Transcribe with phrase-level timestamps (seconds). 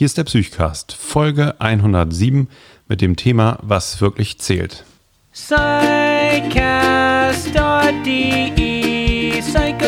[0.00, 2.48] Hier ist der Psychcast, Folge 107
[2.88, 4.86] mit dem Thema Was wirklich zählt.
[5.30, 6.40] Psychcast.de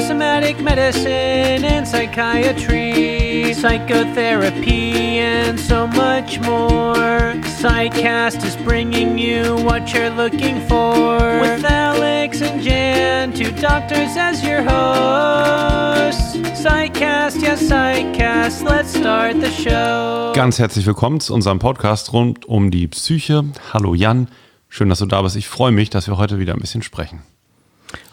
[0.02, 10.10] Psychosomatic Medicine and Psychiatry Psychotherapy and so much more Psychcast is bringing you what you're
[10.10, 18.98] looking for With Alex and Jan, two doctors as your hosts Psychcast, yes Psychcast, let's
[18.98, 23.44] start the show Ganz herzlich willkommen zu unserem Podcast rund um die Psyche.
[23.72, 24.26] Hallo Jan,
[24.68, 25.36] schön, dass du da bist.
[25.36, 27.20] Ich freue mich, dass wir heute wieder ein bisschen sprechen.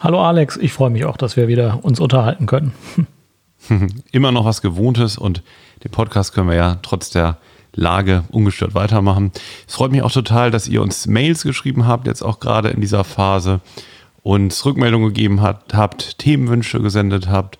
[0.02, 2.72] Hallo Alex, ich freue mich auch, dass wir wieder uns unterhalten können.
[4.12, 5.42] Immer noch was Gewohntes und
[5.84, 7.36] den Podcast können wir ja trotz der
[7.74, 9.30] Lage ungestört weitermachen.
[9.68, 12.80] Es freut mich auch total, dass ihr uns Mails geschrieben habt, jetzt auch gerade in
[12.80, 13.60] dieser Phase,
[14.22, 17.58] uns Rückmeldungen gegeben habt, habt Themenwünsche gesendet habt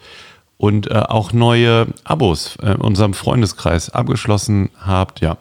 [0.56, 5.20] und äh, auch neue Abos äh, in unserem Freundeskreis abgeschlossen habt.
[5.20, 5.36] Ja,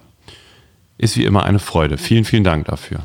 [0.97, 1.97] ist wie immer eine Freude.
[1.97, 2.99] Vielen, vielen Dank dafür.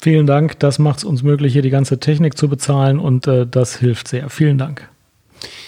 [0.00, 3.46] Vielen Dank, das macht es uns möglich, hier die ganze Technik zu bezahlen und äh,
[3.46, 4.30] das hilft sehr.
[4.30, 4.88] Vielen Dank.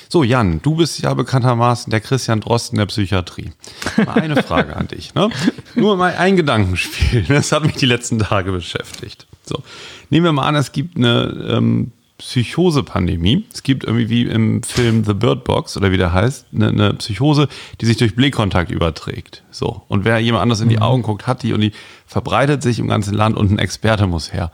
[0.08, 3.52] So, Jan, du bist ja bekanntermaßen der Christian Drosten der Psychiatrie.
[3.96, 5.14] Mal eine Frage an dich.
[5.14, 5.30] Ne?
[5.76, 7.22] Nur mal ein Gedankenspiel.
[7.28, 9.26] Das hat mich die letzten Tage beschäftigt.
[9.44, 9.62] So,
[10.10, 13.46] nehmen wir mal an, es gibt eine ähm, Psychose-Pandemie.
[13.52, 16.94] Es gibt irgendwie wie im Film The Bird Box oder wie der heißt, eine, eine
[16.94, 17.48] Psychose,
[17.80, 19.42] die sich durch Blickkontakt überträgt.
[19.50, 19.82] So.
[19.88, 21.72] Und wer jemand anders in die Augen guckt, hat die und die
[22.06, 24.52] verbreitet sich im ganzen Land und ein Experte muss her.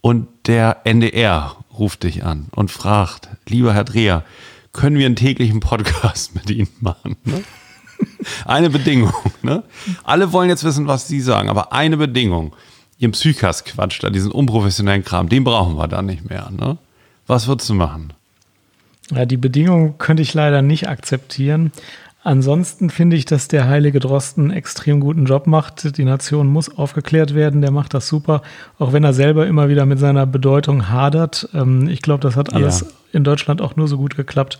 [0.00, 4.24] Und der NDR ruft dich an und fragt, lieber Herr Dreher,
[4.72, 7.16] können wir einen täglichen Podcast mit Ihnen machen?
[7.24, 7.44] Ne?
[8.44, 9.12] Eine Bedingung.
[9.42, 9.62] Ne?
[10.04, 12.54] Alle wollen jetzt wissen, was Sie sagen, aber eine Bedingung.
[12.98, 16.50] Ihren Psychas quatscht da, diesen unprofessionellen Kram, den brauchen wir dann nicht mehr.
[16.50, 16.78] Ne?
[17.26, 18.12] Was würdest du machen?
[19.10, 21.72] Ja, die Bedingung könnte ich leider nicht akzeptieren.
[22.24, 25.96] Ansonsten finde ich, dass der heilige Drosten einen extrem guten Job macht.
[25.96, 27.62] Die Nation muss aufgeklärt werden.
[27.62, 28.42] Der macht das super,
[28.78, 31.48] auch wenn er selber immer wieder mit seiner Bedeutung hadert.
[31.54, 32.86] Ähm, ich glaube, das hat alles Ja.
[33.12, 34.58] in Deutschland auch nur so gut geklappt,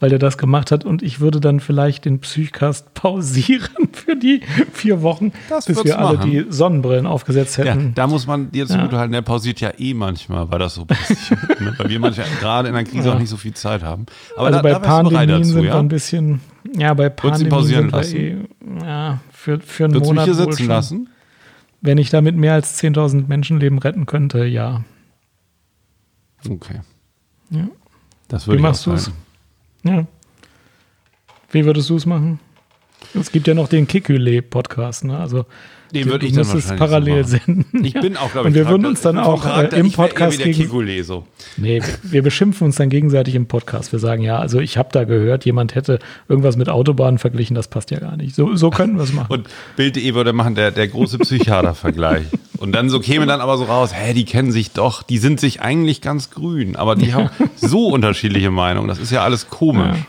[0.00, 0.84] weil er das gemacht hat.
[0.84, 4.42] Und ich würde dann vielleicht den Psychcast pausieren für die
[4.72, 6.30] vier Wochen, Das bis wir alle machen.
[6.30, 7.94] die Sonnenbrillen aufgesetzt Ja, hätten.
[7.94, 11.40] da muss man dir zugute halten, der pausiert ja eh manchmal, weil das so passiert.
[11.60, 11.74] ne?
[11.76, 14.06] Weil wir manchmal gerade in der Krise auch nicht so viel Zeit haben.
[14.36, 15.78] Aber also da, bei da Pandemien dazu, sind wir ja?
[15.78, 16.40] ein bisschen,
[16.76, 20.24] ja, bei Pandemien pausieren sind wir eh, ja, für, für einen Würdest du mich Monat
[20.26, 20.66] hier sitzen schon.
[20.68, 21.08] lassen?
[21.80, 24.82] Wenn ich damit mehr als 10.000 Menschenleben retten könnte, ja.
[26.48, 26.80] Okay.
[27.50, 27.68] Ja.
[28.28, 29.10] Das Wie würde ich machst du es?
[29.84, 30.06] Ja.
[31.50, 32.40] Wie würdest du es machen?
[33.14, 35.18] Es gibt ja noch den Kikule-Podcast, ne?
[35.18, 35.46] Also
[35.94, 37.84] Den würde ich dann wahrscheinlich parallel so senden.
[37.84, 40.38] Ich bin auch, glaube ich, Und wir würden uns dann auch Charakter- äh, im Podcast
[40.38, 41.24] gegen, so.
[41.56, 43.92] Nee, wir- wir beschimpfen uns dann gegenseitig im Podcast.
[43.92, 45.98] Wir sagen, ja, also ich habe da gehört, jemand hätte
[46.28, 48.34] irgendwas mit Autobahnen verglichen, das passt ja gar nicht.
[48.34, 49.32] So, so könnten wir es machen.
[49.32, 52.26] Und Bild.de würde machen, der, der große Psychiater-Vergleich.
[52.58, 55.40] Und dann so käme dann aber so raus, hä, die kennen sich doch, die sind
[55.40, 58.88] sich eigentlich ganz grün, aber die haben so unterschiedliche Meinungen.
[58.88, 59.96] Das ist ja alles komisch.
[59.96, 60.06] Ja.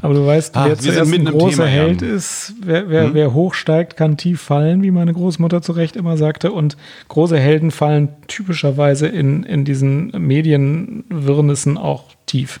[0.00, 1.86] Aber du weißt, Ah, wer sind zuerst ein großer Thema, Jan.
[1.86, 3.14] Held ist, wer, wer, Hm?
[3.14, 6.52] wer hochsteigt, kann tief fallen, wie meine Großmutter zu Recht immer sagte.
[6.52, 6.76] Und
[7.08, 12.60] große Helden fallen typischerweise in, in diesen Medienwirrnissen auch tief.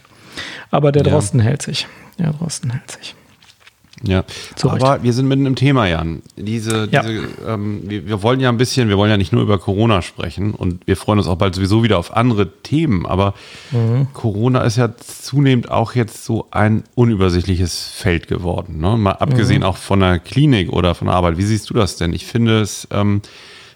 [0.70, 1.12] Aber der Ja.
[1.12, 1.86] Drosten hält sich.
[2.18, 3.14] Der Drosten hält sich.
[4.06, 4.24] Ja,
[4.56, 4.82] Zu Recht.
[4.84, 6.22] aber wir sind mitten im Thema, Jan.
[6.36, 7.02] Diese, Ja.
[7.02, 10.02] diese ähm, wir, wir wollen ja ein bisschen, wir wollen ja nicht nur über Corona
[10.02, 13.34] sprechen und wir freuen uns auch bald sowieso wieder auf andere Themen, aber
[13.72, 14.08] Mhm.
[14.12, 18.78] Corona ist ja zunehmend auch jetzt so ein unübersichtliches Feld geworden.
[18.80, 18.96] Ne?
[18.96, 19.66] Mal abgesehen Mhm.
[19.66, 21.38] auch von der Klinik oder von der Arbeit.
[21.38, 22.12] Wie siehst du das denn?
[22.12, 23.22] Ich finde, es ähm,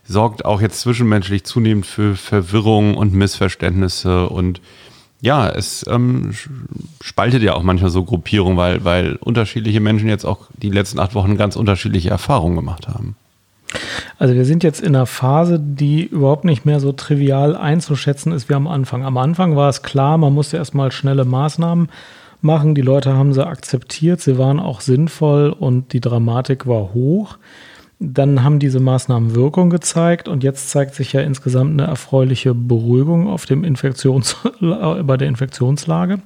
[0.06, 4.60] sorgt auch jetzt zwischenmenschlich zunehmend für Verwirrung und Missverständnisse und
[5.20, 6.32] ja, es ähm,
[7.00, 11.14] spaltet ja auch manchmal so Gruppierungen, weil, weil unterschiedliche Menschen jetzt auch die letzten acht
[11.14, 13.16] Wochen ganz unterschiedliche Erfahrungen gemacht haben.
[14.18, 18.48] Also wir sind jetzt in einer Phase, die überhaupt nicht mehr so trivial einzuschätzen ist
[18.48, 19.04] wie am Anfang.
[19.04, 21.88] Am Anfang war es klar, man musste erstmal schnelle Maßnahmen
[22.40, 22.74] machen.
[22.74, 27.38] Die Leute haben sie akzeptiert, sie waren auch sinnvoll und die Dramatik war hoch.
[28.00, 33.28] Dann haben diese Maßnahmen Wirkung gezeigt und jetzt zeigt sich ja insgesamt eine erfreuliche Beruhigung
[33.28, 36.21] auf dem Infektions bei der Infektionslage.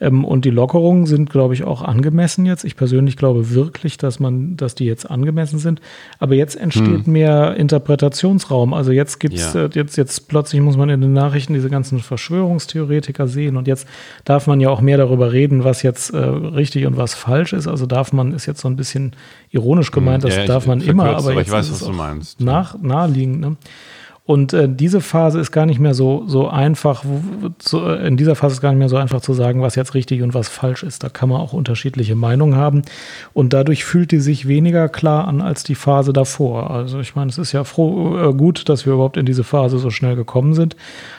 [0.00, 2.64] Ähm, und die Lockerungen sind, glaube ich, auch angemessen jetzt.
[2.64, 5.80] Ich persönlich glaube wirklich, dass man, dass die jetzt angemessen sind.
[6.18, 8.72] Aber jetzt entsteht mehr Interpretationsraum.
[8.72, 9.66] Also jetzt gibt's Ja.
[9.66, 13.86] äh, jetzt, jetzt plötzlich muss man in den Nachrichten diese ganzen Verschwörungstheoretiker sehen und jetzt
[14.24, 17.66] darf man ja auch mehr darüber reden, was jetzt äh, richtig und was falsch ist.
[17.66, 19.12] Also darf man, ist jetzt so ein bisschen
[19.50, 21.92] ironisch gemeint, das Ja, ich darf man immer, aber aber ich jetzt weiß, was du
[21.92, 22.40] meinst.
[22.40, 23.40] Nach, naheliegend.
[23.40, 23.56] Ne?
[24.30, 27.02] Und äh, diese Phase ist gar nicht mehr so, so einfach,
[27.60, 29.94] so, äh, in dieser Phase ist gar nicht mehr so einfach zu sagen, was jetzt
[29.94, 31.02] richtig und was falsch ist.
[31.02, 32.82] Da kann man auch unterschiedliche Meinungen haben.
[33.32, 36.70] Und dadurch fühlt die sich weniger klar an als die Phase davor.
[36.70, 39.80] Also ich meine, es ist ja froh, äh, gut, dass wir überhaupt in diese Phase
[39.80, 40.76] so schnell gekommen sind.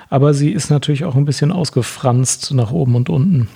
[0.09, 3.49] Aber sie ist natürlich auch ein bisschen ausgefranst nach oben und unten.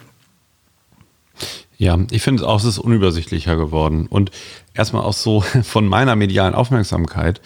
[1.78, 4.08] Ja, ich finde es auch, es ist unübersichtlicher geworden.
[4.10, 4.31] Und
[4.74, 7.40] erstmal auch so von meiner medialen Aufmerksamkeit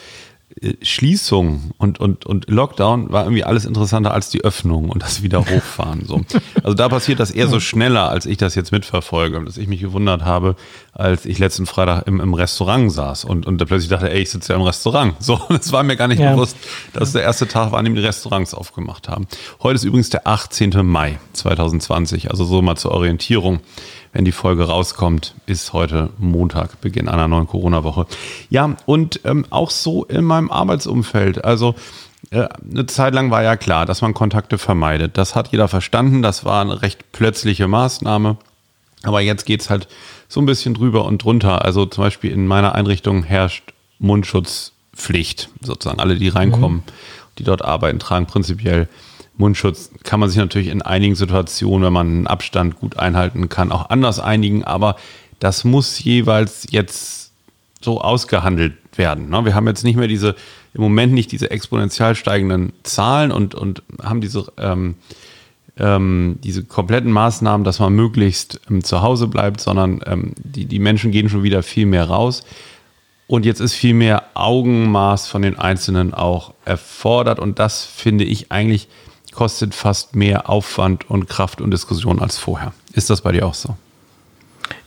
[0.81, 5.45] Schließung und, und, und Lockdown war irgendwie alles interessanter als die Öffnung und das wieder
[5.45, 6.05] hochfahren.
[6.05, 6.21] So.
[6.63, 9.43] Also da passiert das eher so schneller, als ich das jetzt mitverfolge.
[9.43, 10.55] Dass ich mich gewundert habe,
[10.91, 14.29] als ich letzten Freitag im, im Restaurant saß und, und da plötzlich dachte, ey, ich
[14.29, 15.15] sitze ja im Restaurant.
[15.19, 16.33] So, das war mir gar nicht ja.
[16.33, 16.57] bewusst,
[16.93, 19.27] dass der erste Tag war, an dem die Restaurants aufgemacht haben.
[19.61, 20.85] Heute ist übrigens der 18.
[20.85, 23.61] Mai 2020, also so mal zur Orientierung
[24.11, 28.07] wenn die Folge rauskommt, ist heute Montag, Beginn einer neuen Corona-Woche.
[28.49, 31.43] Ja, und ähm, auch so in meinem Arbeitsumfeld.
[31.45, 31.75] Also
[32.31, 35.17] äh, eine Zeit lang war ja klar, dass man Kontakte vermeidet.
[35.17, 36.21] Das hat jeder verstanden.
[36.21, 38.37] Das war eine recht plötzliche Maßnahme.
[39.03, 39.87] Aber jetzt geht es halt
[40.27, 41.63] so ein bisschen drüber und drunter.
[41.63, 45.49] Also zum Beispiel in meiner Einrichtung herrscht Mundschutzpflicht.
[45.61, 46.91] Sozusagen alle, die reinkommen, mhm.
[47.37, 48.89] die dort arbeiten, tragen prinzipiell
[49.39, 53.71] Mundschutz kann man sich natürlich in einigen Situationen, wenn man einen Abstand gut einhalten kann,
[53.71, 54.97] auch anders einigen, aber
[55.39, 57.31] das muss jeweils jetzt
[57.81, 59.29] so ausgehandelt werden.
[59.29, 59.45] Ne?
[59.45, 60.35] Wir haben jetzt nicht mehr diese,
[60.73, 64.95] im Moment nicht diese exponentiell steigenden Zahlen und, und haben diese, ähm,
[65.77, 70.79] ähm, diese kompletten Maßnahmen, dass man möglichst ähm, zu Hause bleibt, sondern ähm, die, die
[70.79, 72.43] Menschen gehen schon wieder viel mehr raus.
[73.27, 77.39] Und jetzt ist viel mehr Augenmaß von den Einzelnen auch erfordert.
[77.39, 78.89] Und das finde ich eigentlich
[79.39, 82.73] kostet fast mehr Aufwand und Kraft und Diskussion als vorher.
[82.91, 83.77] Ist das bei dir auch so?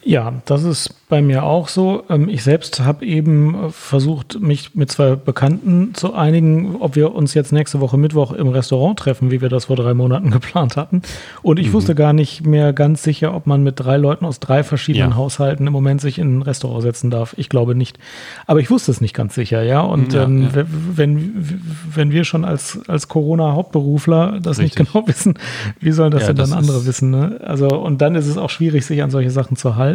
[0.04, 2.02] Ja, das ist bei mir auch so.
[2.08, 7.14] Ähm, ich selbst habe eben äh, versucht, mich mit zwei Bekannten zu einigen, ob wir
[7.14, 10.76] uns jetzt nächste Woche Mittwoch im Restaurant treffen, wie wir das vor drei Monaten geplant
[10.76, 11.02] hatten.
[11.42, 11.74] Und ich mhm.
[11.74, 15.16] wusste gar nicht mehr ganz sicher, ob man mit drei Leuten aus drei verschiedenen ja.
[15.16, 17.34] Haushalten im Moment sich in ein Restaurant setzen darf.
[17.36, 17.98] Ich glaube nicht.
[18.46, 19.82] Aber ich wusste es nicht ganz sicher, ja.
[19.82, 20.64] Und ja, ähm, ja.
[20.96, 21.62] Wenn,
[21.94, 24.78] wenn wir schon als, als Corona-Hauptberufler das Richtig.
[24.78, 25.34] nicht genau wissen,
[25.78, 27.10] wie sollen das denn das dann andere wissen?
[27.10, 27.38] Ne?
[27.44, 29.91] Also, und dann ist es auch schwierig, sich an solche Sachen zu halten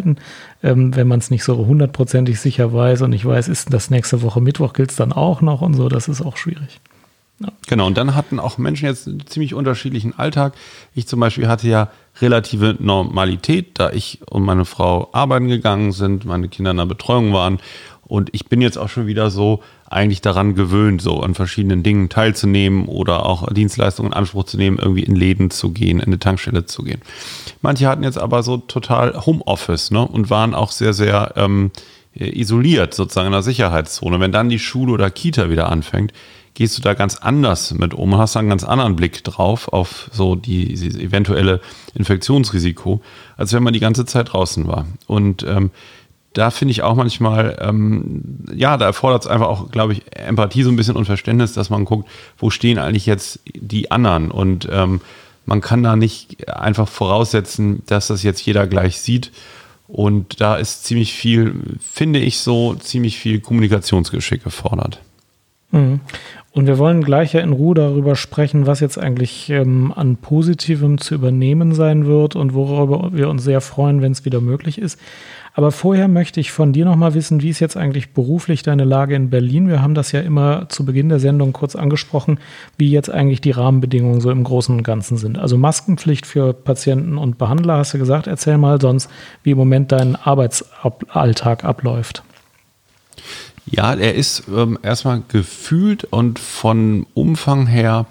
[0.64, 4.22] ähm, wenn man es nicht so hundertprozentig sicher weiß und ich weiß, ist das nächste
[4.22, 6.80] Woche Mittwoch, gilt es dann auch noch und so, das ist auch schwierig.
[7.40, 7.50] Ja.
[7.68, 10.54] Genau, und dann hatten auch Menschen jetzt einen ziemlich unterschiedlichen Alltag.
[10.96, 16.26] Ich zum Beispiel hatte ja relative Normalität, da ich und meine Frau arbeiten gegangen sind,
[16.26, 17.60] meine Kinder in der Betreuung waren.
[18.08, 22.10] Und ich bin jetzt auch schon wieder so eigentlich daran gewöhnt, so an verschiedenen Dingen
[22.10, 26.20] teilzunehmen oder auch Dienstleistungen in Anspruch zu nehmen, irgendwie in Läden zu gehen, in eine
[26.20, 27.02] Tankstelle zu gehen.
[27.62, 31.72] Manche hatten jetzt aber so total Homeoffice ne, und waren auch sehr, sehr ähm,
[32.14, 34.20] isoliert sozusagen in der Sicherheitszone.
[34.20, 36.14] Wenn dann die Schule oder Kita wieder anfängt,
[36.54, 40.10] gehst du da ganz anders mit um und hast einen ganz anderen Blick drauf auf
[40.12, 41.62] so die, die eventuelle
[41.94, 43.02] Infektionsrisiko,
[43.38, 44.88] als wenn man die ganze Zeit draußen war.
[45.06, 45.70] Und ähm,
[46.34, 48.24] da finde ich auch manchmal, ähm,
[48.54, 51.70] ja, da erfordert es einfach auch, glaube ich, Empathie so ein bisschen und Verständnis, dass
[51.70, 52.10] man guckt,
[52.40, 55.02] wo stehen eigentlich jetzt die anderen und ähm,
[55.48, 59.32] man kann da nicht einfach voraussetzen, dass das jetzt jeder gleich sieht.
[59.88, 65.00] Und da ist ziemlich viel, finde ich so, ziemlich viel Kommunikationsgeschick gefordert.
[65.72, 66.02] Mhm.
[66.52, 70.98] Und wir wollen gleich ja in Ruhe darüber sprechen, was jetzt eigentlich ähm, an Positivem
[70.98, 75.00] zu übernehmen sein wird und worüber wir uns sehr freuen, wenn es wieder möglich ist.
[75.58, 79.16] Aber vorher möchte ich von dir nochmal wissen, wie ist jetzt eigentlich beruflich deine Lage
[79.16, 79.68] in Berlin?
[79.68, 82.40] Wir haben das ja immer zu Beginn der Sendung kurz angesprochen,
[82.78, 85.40] wie jetzt eigentlich die Rahmenbedingungen so im Großen und Ganzen sind.
[85.40, 88.28] Also Maskenpflicht für Patienten und Behandler, hast du gesagt.
[88.28, 89.10] Erzähl mal sonst,
[89.42, 92.22] wie im Moment dein Arbeitsalltag abläuft.
[93.66, 98.06] Ja, er ist ähm, erstmal gefühlt und von Umfang her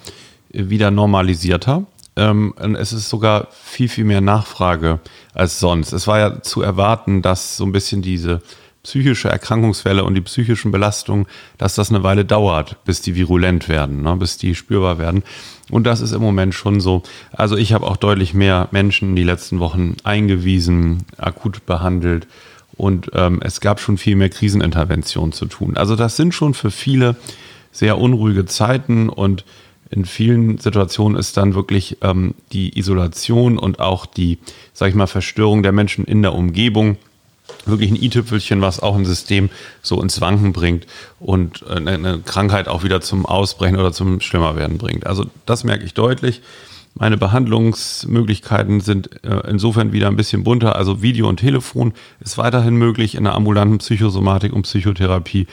[0.50, 1.85] wieder normalisierter.
[2.17, 5.01] Ähm, es ist sogar viel, viel mehr Nachfrage
[5.35, 5.93] als sonst.
[5.93, 8.41] Es war ja zu erwarten, dass so ein bisschen diese
[8.83, 11.27] psychische Erkrankungswelle und die psychischen Belastungen,
[11.59, 15.25] dass das eine Weile dauert, bis die virulent werden, ne, bis die spürbar werden.
[15.71, 17.03] Und das ist im Moment schon so.
[17.33, 22.29] Also ich habe auch deutlich mehr Menschen die letzten Wochen eingewiesen, akut behandelt
[22.77, 25.77] und ähm, es gab schon viel mehr Krisenintervention zu tun.
[25.77, 27.17] Also das sind schon für viele
[27.73, 29.45] sehr unruhige Zeiten und
[29.97, 34.38] in vielen Situationen ist dann wirklich ähm, die Isolation und auch die,
[34.75, 36.99] sag ich mal, Verstörung der Menschen in der Umgebung
[37.65, 39.49] wirklich ein i-Tüpfelchen, was auch ein System
[39.81, 40.87] so ins Wanken bringt
[41.21, 45.07] und eine Krankheit auch wieder zum Ausbrechen oder zum Schlimmerwerden bringt.
[45.07, 46.43] Also das merke ich deutlich.
[46.99, 50.76] Meine Behandlungsmöglichkeiten sind äh, insofern wieder ein bisschen bunter.
[50.76, 55.47] Also Video und Telefon ist weiterhin möglich in der ambulanten Psychosomatik und Psychotherapie.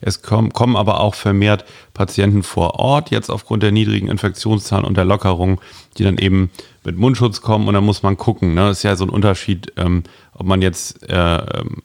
[0.00, 1.64] Es kommen, kommen aber auch vermehrt
[1.94, 5.60] Patienten vor Ort, jetzt aufgrund der niedrigen Infektionszahlen und der Lockerung,
[5.96, 6.50] die dann eben
[6.84, 8.54] mit Mundschutz kommen und dann muss man gucken.
[8.54, 8.68] Ne?
[8.68, 11.82] Das ist ja so ein Unterschied, ähm, ob man jetzt äh, ähm,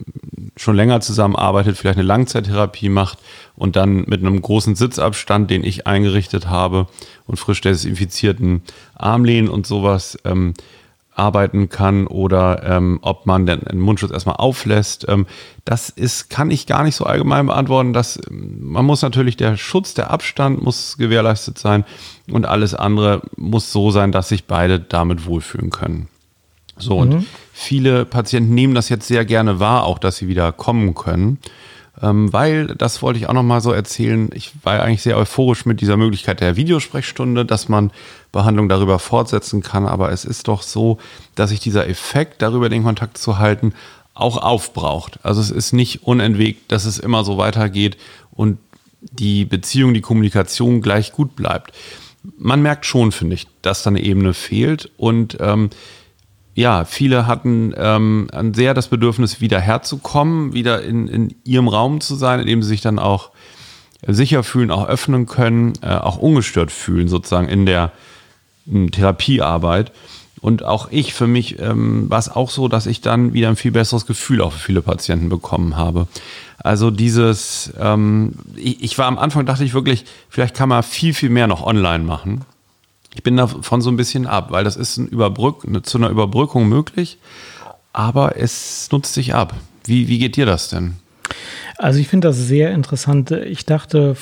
[0.55, 3.17] schon länger zusammenarbeitet, vielleicht eine Langzeittherapie macht
[3.55, 6.87] und dann mit einem großen Sitzabstand, den ich eingerichtet habe
[7.25, 8.61] und frisch desinfizierten
[8.95, 10.53] Armlehnen und sowas ähm,
[11.15, 15.05] arbeiten kann oder ähm, ob man den, den Mundschutz erstmal auflässt.
[15.07, 15.25] Ähm,
[15.65, 17.93] das ist, kann ich gar nicht so allgemein beantworten.
[17.93, 21.85] Das, man muss natürlich, der Schutz, der Abstand muss gewährleistet sein
[22.31, 26.07] und alles andere muss so sein, dass sich beide damit wohlfühlen können.
[26.77, 27.01] So, mhm.
[27.01, 31.37] und viele Patienten nehmen das jetzt sehr gerne wahr, auch dass sie wieder kommen können.
[32.01, 35.79] Ähm, weil, das wollte ich auch nochmal so erzählen, ich war eigentlich sehr euphorisch mit
[35.79, 37.91] dieser Möglichkeit der Videosprechstunde, dass man
[38.31, 39.85] Behandlung darüber fortsetzen kann.
[39.85, 40.97] Aber es ist doch so,
[41.35, 43.73] dass sich dieser Effekt, darüber den Kontakt zu halten,
[44.15, 45.19] auch aufbraucht.
[45.23, 47.97] Also es ist nicht unentwegt, dass es immer so weitergeht
[48.31, 48.57] und
[49.01, 51.73] die Beziehung, die Kommunikation gleich gut bleibt.
[52.37, 55.69] Man merkt schon, finde ich, dass da eine Ebene fehlt und ähm,
[56.55, 62.15] ja, viele hatten ähm, sehr das Bedürfnis, wieder herzukommen, wieder in, in ihrem Raum zu
[62.15, 63.31] sein, in dem sie sich dann auch
[64.05, 67.91] sicher fühlen, auch öffnen können, äh, auch ungestört fühlen, sozusagen in der
[68.65, 69.91] in Therapiearbeit.
[70.41, 73.55] Und auch ich, für mich ähm, war es auch so, dass ich dann wieder ein
[73.55, 76.07] viel besseres Gefühl auch für viele Patienten bekommen habe.
[76.57, 81.13] Also dieses, ähm, ich, ich war am Anfang, dachte ich wirklich, vielleicht kann man viel,
[81.13, 82.41] viel mehr noch online machen.
[83.13, 86.67] Ich bin davon so ein bisschen ab, weil das ist ein Überbrück, zu einer Überbrückung
[86.67, 87.19] möglich,
[87.91, 89.55] aber es nutzt sich ab.
[89.85, 90.95] Wie, wie geht dir das denn?
[91.77, 93.31] Also ich finde das sehr interessant.
[93.31, 94.15] Ich dachte,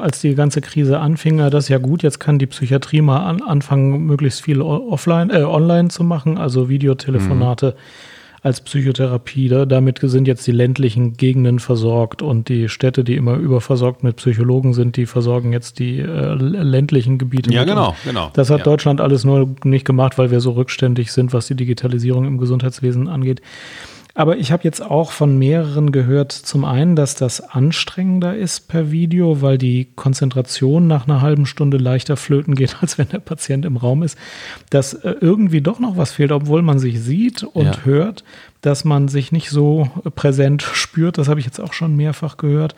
[0.00, 3.42] als die ganze Krise anfing, das ist ja gut, jetzt kann die Psychiatrie mal an,
[3.42, 7.74] anfangen, möglichst viel offline, äh, online zu machen, also Videotelefonate.
[7.76, 8.12] Mhm
[8.46, 9.48] als Psychotherapie.
[9.48, 14.16] Da, damit sind jetzt die ländlichen Gegenden versorgt und die Städte, die immer überversorgt mit
[14.16, 17.52] Psychologen sind, die versorgen jetzt die äh, ländlichen Gebiete.
[17.52, 18.30] Ja, genau, genau.
[18.34, 18.64] Das hat ja.
[18.64, 23.08] Deutschland alles nur nicht gemacht, weil wir so rückständig sind, was die Digitalisierung im Gesundheitswesen
[23.08, 23.42] angeht.
[24.18, 28.90] Aber ich habe jetzt auch von mehreren gehört, zum einen, dass das anstrengender ist per
[28.90, 33.66] Video, weil die Konzentration nach einer halben Stunde leichter flöten geht, als wenn der Patient
[33.66, 34.16] im Raum ist,
[34.70, 37.84] dass äh, irgendwie doch noch was fehlt, obwohl man sich sieht und ja.
[37.84, 38.24] hört,
[38.60, 41.18] dass man sich nicht so präsent spürt.
[41.18, 42.74] Das habe ich jetzt auch schon mehrfach gehört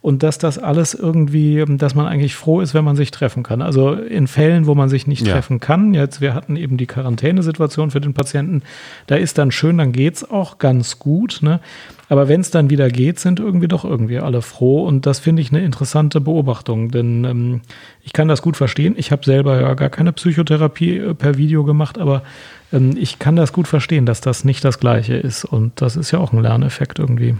[0.00, 3.62] und dass das alles irgendwie, dass man eigentlich froh ist, wenn man sich treffen kann.
[3.62, 5.32] Also in Fällen, wo man sich nicht ja.
[5.34, 8.62] treffen kann, jetzt wir hatten eben die Quarantänesituation für den Patienten,
[9.06, 11.40] da ist dann schön, dann geht es auch ganz gut.
[11.42, 11.60] Ne?
[12.10, 14.84] Aber wenn es dann wieder geht, sind irgendwie doch irgendwie alle froh.
[14.84, 17.60] Und das finde ich eine interessante Beobachtung, denn ähm,
[18.02, 18.96] ich kann das gut verstehen.
[18.98, 22.24] Ich habe selber ja gar keine Psychotherapie äh, per Video gemacht, aber
[22.72, 25.44] ähm, ich kann das gut verstehen, dass das nicht das Gleiche ist.
[25.44, 27.36] Und das ist ja auch ein Lerneffekt irgendwie.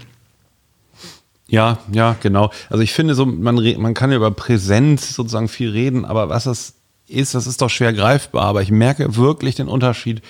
[1.49, 2.53] Ja, ja, genau.
[2.69, 6.45] Also ich finde so, man, man kann ja über Präsenz sozusagen viel reden, aber was
[6.45, 6.75] das
[7.09, 8.45] ist, das ist doch schwer greifbar.
[8.45, 10.23] Aber ich merke wirklich den Unterschied,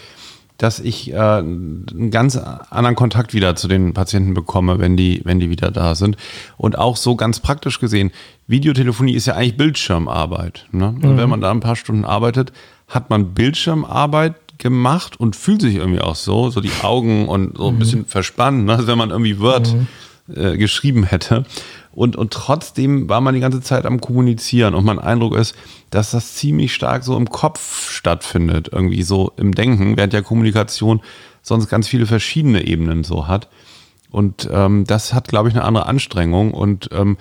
[0.62, 5.40] dass ich äh, einen ganz anderen Kontakt wieder zu den Patienten bekomme, wenn die, wenn
[5.40, 6.16] die wieder da sind.
[6.58, 8.10] Und auch so ganz praktisch gesehen,
[8.46, 10.66] Videotelefonie ist ja eigentlich Bildschirmarbeit.
[10.70, 10.92] Ne?
[10.92, 11.04] Mhm.
[11.04, 12.52] Und wenn man da ein paar Stunden arbeitet,
[12.88, 17.68] hat man Bildschirmarbeit gemacht und fühlt sich irgendwie auch so, so die Augen und so
[17.68, 17.78] ein mhm.
[17.78, 18.74] bisschen verspannt, ne?
[18.74, 19.86] Also wenn man irgendwie Word mhm
[20.34, 21.44] äh, geschrieben hätte.
[21.92, 25.56] Und, und trotzdem war man die ganze Zeit am Kommunizieren und mein Eindruck ist,
[25.90, 31.00] dass das ziemlich stark so im Kopf stattfindet, irgendwie so im Denken, während ja Kommunikation
[31.42, 33.48] sonst ganz viele verschiedene Ebenen so hat.
[34.10, 37.16] Und ähm, das hat, glaube ich, eine andere Anstrengung und ähm,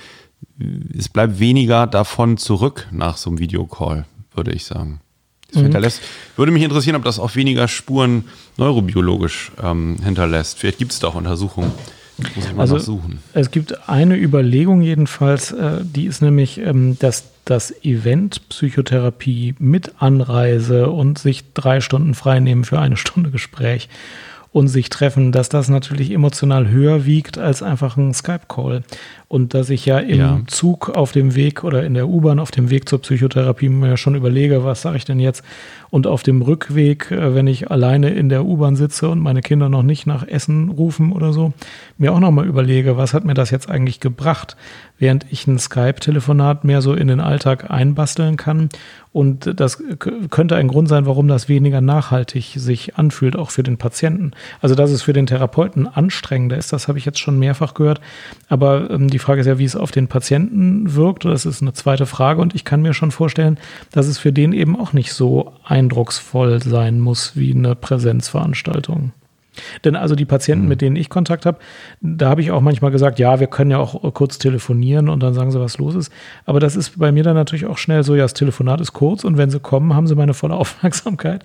[0.97, 5.01] es bleibt weniger davon zurück nach so einem Videocall, würde ich sagen.
[5.47, 5.63] Das mhm.
[5.63, 6.01] hinterlässt.
[6.35, 8.25] Würde mich interessieren, ob das auch weniger Spuren
[8.57, 10.59] neurobiologisch ähm, hinterlässt.
[10.59, 11.71] Vielleicht gibt es da auch Untersuchungen.
[12.35, 13.19] Muss ich mal also, suchen.
[13.33, 19.93] Es gibt eine Überlegung jedenfalls, äh, die ist nämlich, ähm, dass das Event Psychotherapie mit
[19.99, 23.89] Anreise und sich drei Stunden freinehmen für eine Stunde Gespräch
[24.51, 28.83] und sich treffen, dass das natürlich emotional höher wiegt als einfach ein Skype-Call.
[29.29, 30.41] Und dass ich ja im ja.
[30.47, 34.15] Zug auf dem Weg oder in der U-Bahn auf dem Weg zur Psychotherapie mir schon
[34.15, 35.43] überlege, was sage ich denn jetzt?
[35.91, 39.69] Und auf dem Rückweg, äh, wenn ich alleine in der U-Bahn sitze und meine Kinder
[39.69, 41.53] noch nicht nach Essen rufen oder so,
[41.99, 44.57] mir auch nochmal überlege, was hat mir das jetzt eigentlich gebracht?
[44.99, 48.69] während ich ein Skype-Telefonat mehr so in den Alltag einbasteln kann.
[49.11, 49.81] Und das
[50.29, 54.33] könnte ein Grund sein, warum das weniger nachhaltig sich anfühlt, auch für den Patienten.
[54.61, 58.01] Also, dass es für den Therapeuten anstrengender ist, das habe ich jetzt schon mehrfach gehört.
[58.49, 61.25] Aber ähm, die Frage ist ja, wie es auf den Patienten wirkt.
[61.25, 62.41] Das ist eine zweite Frage.
[62.41, 63.57] Und ich kann mir schon vorstellen,
[63.91, 69.11] dass es für den eben auch nicht so eindrucksvoll sein muss wie eine Präsenzveranstaltung.
[69.83, 70.69] Denn also die Patienten, Mhm.
[70.69, 71.57] mit denen ich Kontakt habe,
[71.99, 75.33] da habe ich auch manchmal gesagt, ja, wir können ja auch kurz telefonieren und dann
[75.33, 76.13] sagen sie, was los ist.
[76.45, 79.25] Aber das ist bei mir dann natürlich auch schnell so, ja, das Telefonat ist kurz
[79.25, 81.43] und wenn sie kommen, haben sie meine volle Aufmerksamkeit.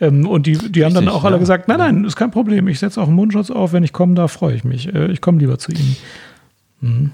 [0.00, 1.40] Ähm, und die, die haben dann Richtig, auch alle ja.
[1.40, 2.68] gesagt, nein, nein, ist kein Problem.
[2.68, 4.94] Ich setze auch einen Mundschutz auf, wenn ich komme, da freue ich mich.
[4.94, 5.96] Äh, Ich komme lieber zu Ihnen.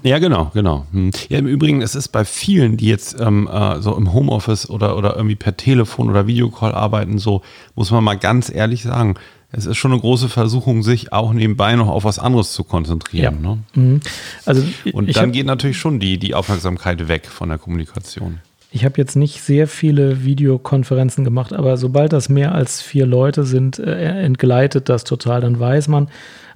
[0.03, 0.85] Ja, genau, genau.
[0.91, 1.11] Hm.
[1.29, 4.97] Ja, im Übrigen, es ist bei vielen, die jetzt ähm, äh, so im Homeoffice oder,
[4.97, 7.41] oder irgendwie per Telefon oder Videocall arbeiten, so,
[7.75, 9.15] muss man mal ganz ehrlich sagen,
[9.51, 13.41] es ist schon eine große Versuchung, sich auch nebenbei noch auf was anderes zu konzentrieren.
[13.41, 13.57] Ne?
[13.75, 14.01] Mhm.
[14.45, 18.39] Also Und dann hab- geht natürlich schon die, die Aufmerksamkeit weg von der Kommunikation.
[18.71, 23.43] Ich habe jetzt nicht sehr viele Videokonferenzen gemacht, aber sobald das mehr als vier Leute
[23.43, 25.41] sind, äh, entgleitet das total.
[25.41, 26.09] Dann weiß man,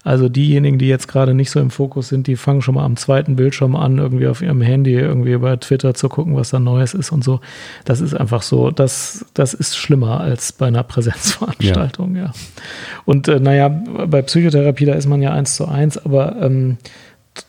[0.08, 2.96] also diejenigen, die jetzt gerade nicht so im Fokus sind, die fangen schon mal am
[2.96, 6.94] zweiten Bildschirm an, irgendwie auf ihrem Handy, irgendwie bei Twitter zu gucken, was da Neues
[6.94, 7.42] ist und so.
[7.84, 12.32] Das ist einfach so, das, das ist schlimmer als bei einer Präsenzveranstaltung, ja.
[13.04, 16.78] Und äh, naja, bei Psychotherapie, da ist man ja eins zu eins, aber ähm,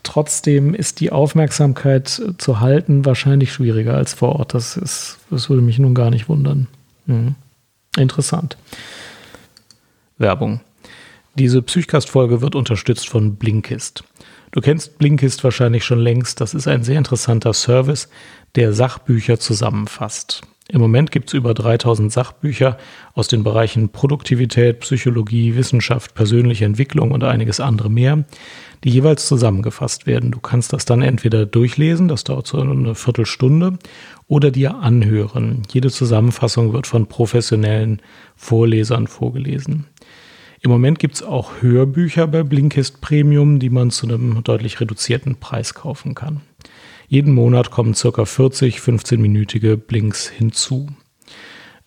[0.02, 4.54] trotzdem ist die Aufmerksamkeit zu halten wahrscheinlich schwieriger als vor Ort.
[4.54, 6.66] Das, ist, das würde mich nun gar nicht wundern.
[7.06, 7.36] Mhm.
[7.96, 8.56] Interessant.
[10.18, 10.60] Werbung.
[11.34, 14.04] Diese Psychcast-Folge wird unterstützt von Blinkist.
[14.50, 16.40] Du kennst Blinkist wahrscheinlich schon längst.
[16.40, 18.08] Das ist ein sehr interessanter Service,
[18.54, 20.42] der Sachbücher zusammenfasst.
[20.70, 22.76] Im Moment gibt es über 3000 Sachbücher
[23.14, 28.24] aus den Bereichen Produktivität, Psychologie, Wissenschaft, persönliche Entwicklung und einiges andere mehr,
[28.84, 30.30] die jeweils zusammengefasst werden.
[30.30, 33.78] Du kannst das dann entweder durchlesen, das dauert so eine Viertelstunde,
[34.26, 35.62] oder dir anhören.
[35.72, 38.02] Jede Zusammenfassung wird von professionellen
[38.36, 39.86] Vorlesern vorgelesen.
[40.60, 45.36] Im Moment gibt es auch Hörbücher bei Blinkist Premium, die man zu einem deutlich reduzierten
[45.36, 46.40] Preis kaufen kann.
[47.06, 50.88] Jeden Monat kommen circa 40 15-minütige Blinks hinzu.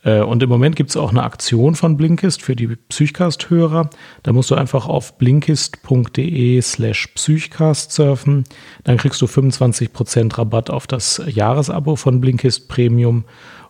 [0.03, 3.89] Äh, Und im Moment gibt es auch eine Aktion von Blinkist für die Psychcast-Hörer.
[4.23, 8.45] Da musst du einfach auf blinkist.de slash Psychcast surfen.
[8.83, 13.25] Dann kriegst du 25% Rabatt auf das Jahresabo von Blinkist Premium.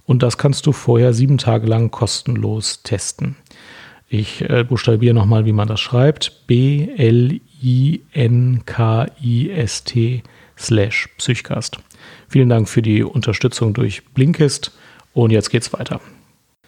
[0.05, 3.36] Und das kannst du vorher sieben Tage lang kostenlos testen.
[4.13, 6.46] Ich äh, buchstabiere nochmal, wie man das schreibt.
[6.46, 7.44] B-L-I-N-K-I-S-T
[10.58, 11.77] slash Psychcast.
[12.27, 14.74] Vielen Dank für die Unterstützung durch Blinkist.
[15.13, 16.02] Und jetzt geht's weiter.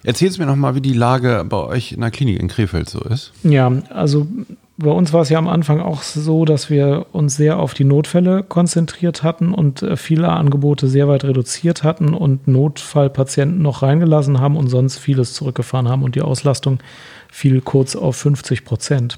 [0.06, 3.34] Erzähl's mir nochmal, wie die Lage bei euch in der Klinik in Krefeld so ist.
[3.43, 4.25] Ja, also
[4.77, 7.84] bei uns war es ja am Anfang auch so, dass wir uns sehr auf die
[7.84, 14.39] Notfälle konzentriert hatten und äh, viele Angebote sehr weit reduziert hatten und Notfallpatienten noch reingelassen
[14.39, 16.79] haben und sonst vieles zurückgefahren haben und die Auslastung
[17.34, 19.17] fiel kurz auf 50 Prozent.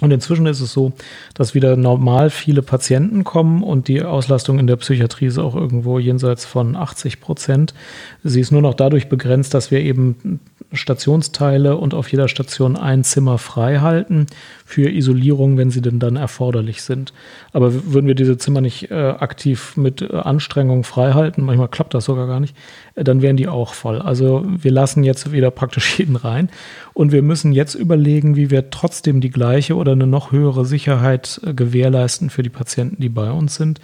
[0.00, 0.92] Und inzwischen ist es so,
[1.34, 5.98] dass wieder normal viele Patienten kommen und die Auslastung in der Psychiatrie ist auch irgendwo
[5.98, 7.74] jenseits von 80 Prozent.
[8.22, 10.40] Sie ist nur noch dadurch begrenzt, dass wir eben
[10.72, 14.26] Stationsteile und auf jeder Station ein Zimmer frei halten
[14.64, 17.12] für Isolierung, wenn sie denn dann erforderlich sind.
[17.52, 21.92] Aber würden wir diese Zimmer nicht äh, aktiv mit äh, Anstrengung frei halten, manchmal klappt
[21.92, 22.56] das sogar gar nicht,
[22.94, 24.00] dann wären die auch voll.
[24.00, 26.50] Also wir lassen jetzt wieder praktisch jeden rein
[26.92, 31.40] und wir müssen jetzt überlegen, wie wir trotzdem die gleiche oder eine noch höhere Sicherheit
[31.44, 33.80] äh, gewährleisten für die Patienten, die bei uns sind.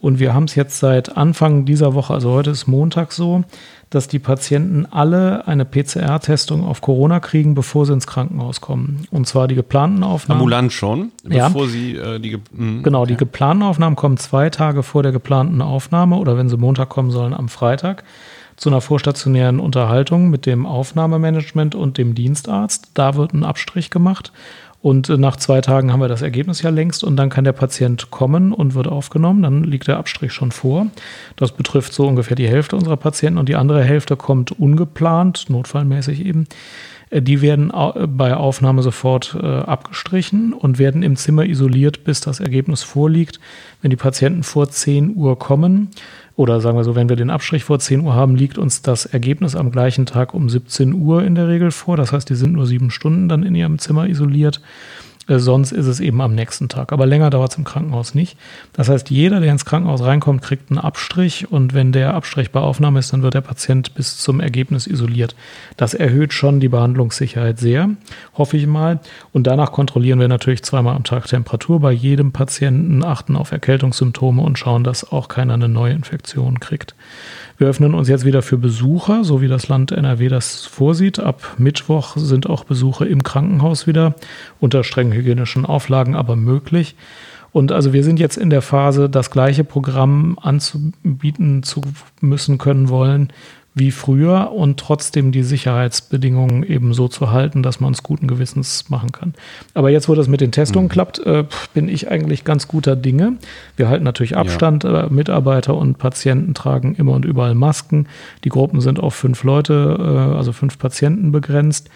[0.00, 3.44] Und wir haben es jetzt seit Anfang dieser Woche, also heute ist Montag so,
[3.90, 9.04] dass die Patienten alle eine PCR-Testung auf Corona kriegen, bevor sie ins Krankenhaus kommen.
[9.10, 10.40] Und zwar die geplanten Aufnahmen.
[10.40, 11.48] Ambulant schon, Ja.
[11.48, 12.38] bevor sie äh, die.
[12.52, 12.82] Mhm.
[12.82, 16.88] Genau, die geplanten Aufnahmen kommen zwei Tage vor der geplanten Aufnahme oder wenn sie Montag
[16.88, 18.04] kommen sollen, am Freitag
[18.60, 22.90] zu einer vorstationären Unterhaltung mit dem Aufnahmemanagement und dem Dienstarzt.
[22.94, 24.32] Da wird ein Abstrich gemacht.
[24.82, 27.52] Und äh, nach zwei Tagen haben wir das Ergebnis ja längst und dann kann der
[27.52, 29.42] Patient kommen und wird aufgenommen.
[29.42, 30.86] Dann liegt der Abstrich schon vor.
[31.36, 36.24] Das betrifft so ungefähr die Hälfte unserer Patienten und die andere Hälfte kommt ungeplant, notfallmäßig
[36.24, 36.46] eben.
[37.10, 42.20] Äh, Die werden au- bei Aufnahme sofort äh, abgestrichen und werden im Zimmer isoliert, bis
[42.20, 43.38] das Ergebnis vorliegt.
[43.82, 45.88] Wenn die Patienten vor 10 Uhr kommen,
[46.40, 49.04] oder sagen wir so, wenn wir den Abstrich vor 10 Uhr haben, liegt uns das
[49.04, 51.98] Ergebnis am gleichen Tag um 17 Uhr in der Regel vor.
[51.98, 54.62] Das heißt, die sind nur sieben Stunden dann in ihrem Zimmer isoliert.
[55.30, 56.92] Äh, Sonst ist es eben am nächsten Tag.
[56.92, 58.36] Aber länger dauert es im Krankenhaus nicht.
[58.72, 61.50] Das heißt, jeder, der ins Krankenhaus reinkommt, kriegt einen Abstrich.
[61.50, 65.34] Und wenn der Abstrich bei Aufnahme ist, dann wird der Patient bis zum Ergebnis isoliert.
[65.76, 67.90] Das erhöht schon die Behandlungssicherheit sehr,
[68.34, 69.00] hoffe ich mal.
[69.32, 74.42] Und danach kontrollieren wir natürlich zweimal am Tag Temperatur bei jedem Patienten, achten auf Erkältungssymptome
[74.42, 76.94] und schauen, dass auch keiner eine neue Infektion kriegt.
[77.60, 81.20] Wir öffnen uns jetzt wieder für Besucher, so wie das Land NRW das vorsieht.
[81.20, 84.14] Ab Mittwoch sind auch Besuche im Krankenhaus wieder
[84.60, 86.94] unter strengen hygienischen Auflagen, aber möglich.
[87.52, 91.82] Und also wir sind jetzt in der Phase, das gleiche Programm anzubieten zu
[92.20, 93.32] müssen können wollen
[93.72, 98.90] wie früher und trotzdem die Sicherheitsbedingungen eben so zu halten, dass man es guten Gewissens
[98.90, 99.34] machen kann.
[99.74, 100.90] Aber jetzt, wo das mit den Testungen mhm.
[100.90, 103.34] klappt, äh, bin ich eigentlich ganz guter Dinge.
[103.76, 104.84] Wir halten natürlich Abstand.
[104.84, 105.04] Ja.
[105.04, 108.08] Äh, Mitarbeiter und Patienten tragen immer und überall Masken.
[108.42, 111.90] Die Gruppen sind auf fünf Leute, äh, also fünf Patienten begrenzt.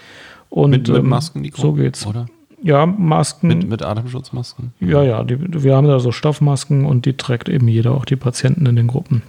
[0.50, 2.06] Und mit, mit ähm, Masken, die Gruppen, so geht's.
[2.06, 2.26] Oder?
[2.64, 3.48] Ja, Masken.
[3.48, 4.72] Mit, mit Atemschutzmasken?
[4.80, 5.22] Ja, ja.
[5.22, 8.74] Die, wir haben da so Stoffmasken und die trägt eben jeder, auch die Patienten in
[8.74, 9.22] den Gruppen.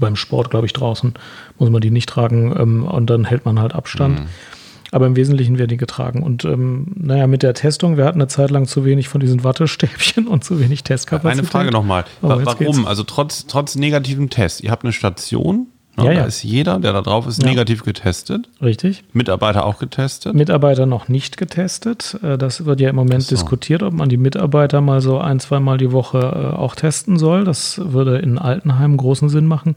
[0.00, 1.12] Beim Sport, glaube ich, draußen
[1.58, 4.20] muss man die nicht tragen ähm, und dann hält man halt Abstand.
[4.20, 4.26] Mhm.
[4.92, 6.22] Aber im Wesentlichen werden die getragen.
[6.22, 9.44] Und ähm, naja, mit der Testung, wir hatten eine Zeit lang zu wenig von diesen
[9.44, 11.40] Wattestäbchen und zu wenig Testkapazität.
[11.40, 12.06] Eine Frage nochmal.
[12.22, 12.86] Warum?
[12.86, 14.62] Also trotz, trotz negativem Test.
[14.62, 16.04] Ihr habt eine Station, Ne?
[16.04, 16.24] Ja, da ja.
[16.24, 17.48] ist jeder, der da drauf ist, ja.
[17.48, 18.48] negativ getestet.
[18.60, 19.04] Richtig.
[19.12, 20.34] Mitarbeiter auch getestet.
[20.34, 22.18] Mitarbeiter noch nicht getestet.
[22.22, 23.34] Äh, das wird ja im Moment so.
[23.34, 27.44] diskutiert, ob man die Mitarbeiter mal so ein, zweimal die Woche äh, auch testen soll.
[27.44, 29.74] Das würde in Altenheimen großen Sinn machen.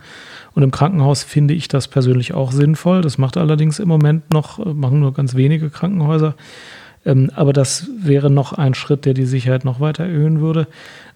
[0.53, 3.01] Und im Krankenhaus finde ich das persönlich auch sinnvoll.
[3.01, 6.35] Das macht allerdings im Moment noch, äh, machen nur ganz wenige Krankenhäuser.
[7.05, 10.67] Ähm, aber das wäre noch ein Schritt, der die Sicherheit noch weiter erhöhen würde.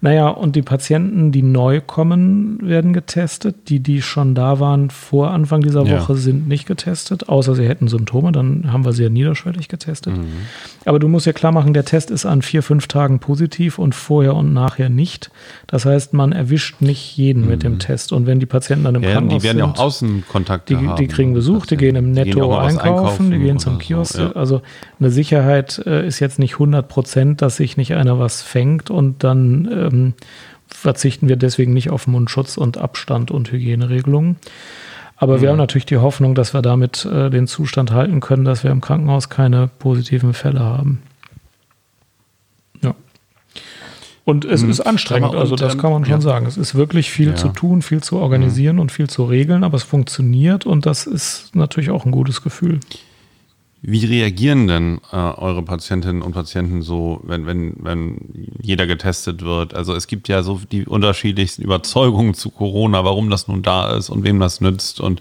[0.04, 3.68] Naja, und die Patienten, die neu kommen, werden getestet.
[3.68, 6.18] Die, die schon da waren vor Anfang dieser Woche, ja.
[6.18, 8.32] sind nicht getestet, außer sie hätten Symptome.
[8.32, 10.16] Dann haben wir sie ja niederschwellig getestet.
[10.16, 10.26] Mhm.
[10.84, 13.94] Aber du musst ja klar machen, der Test ist an vier, fünf Tagen positiv und
[13.94, 15.30] vorher und nachher nicht.
[15.68, 17.48] Das heißt, man erwischt nicht jeden mhm.
[17.48, 17.78] mit dem mhm.
[17.78, 18.12] Test.
[18.12, 19.52] Und wenn die Patienten dann im ja, Krankenhaus sind.
[19.52, 20.96] Die werden ja auch Außenkontakte die, haben.
[20.96, 24.14] Die kriegen Besuch, die gehen im Netto gehen einkaufen, einkaufen, die gehen zum Kiosk.
[24.14, 24.32] So, ja.
[24.32, 24.62] Also
[24.98, 29.22] eine Sicherheit äh, ist jetzt nicht 100 Prozent, dass sich nicht einer was fängt und
[29.22, 30.14] dann äh, ähm,
[30.66, 34.36] verzichten wir deswegen nicht auf Mundschutz und Abstand und Hygieneregelungen.
[35.16, 35.42] Aber mhm.
[35.42, 38.70] wir haben natürlich die Hoffnung, dass wir damit äh, den Zustand halten können, dass wir
[38.70, 41.02] im Krankenhaus keine positiven Fälle haben.
[42.80, 42.94] Ja.
[44.24, 44.70] Und es mhm.
[44.70, 46.20] ist anstrengend, also das kann man schon ja.
[46.20, 46.46] sagen.
[46.46, 47.34] Es ist wirklich viel ja.
[47.36, 48.82] zu tun, viel zu organisieren mhm.
[48.82, 52.80] und viel zu regeln, aber es funktioniert und das ist natürlich auch ein gutes Gefühl.
[53.84, 59.74] Wie reagieren denn äh, eure Patientinnen und Patienten so, wenn, wenn, wenn jeder getestet wird?
[59.74, 64.08] Also es gibt ja so die unterschiedlichsten Überzeugungen zu Corona, warum das nun da ist
[64.08, 65.00] und wem das nützt.
[65.00, 65.20] Und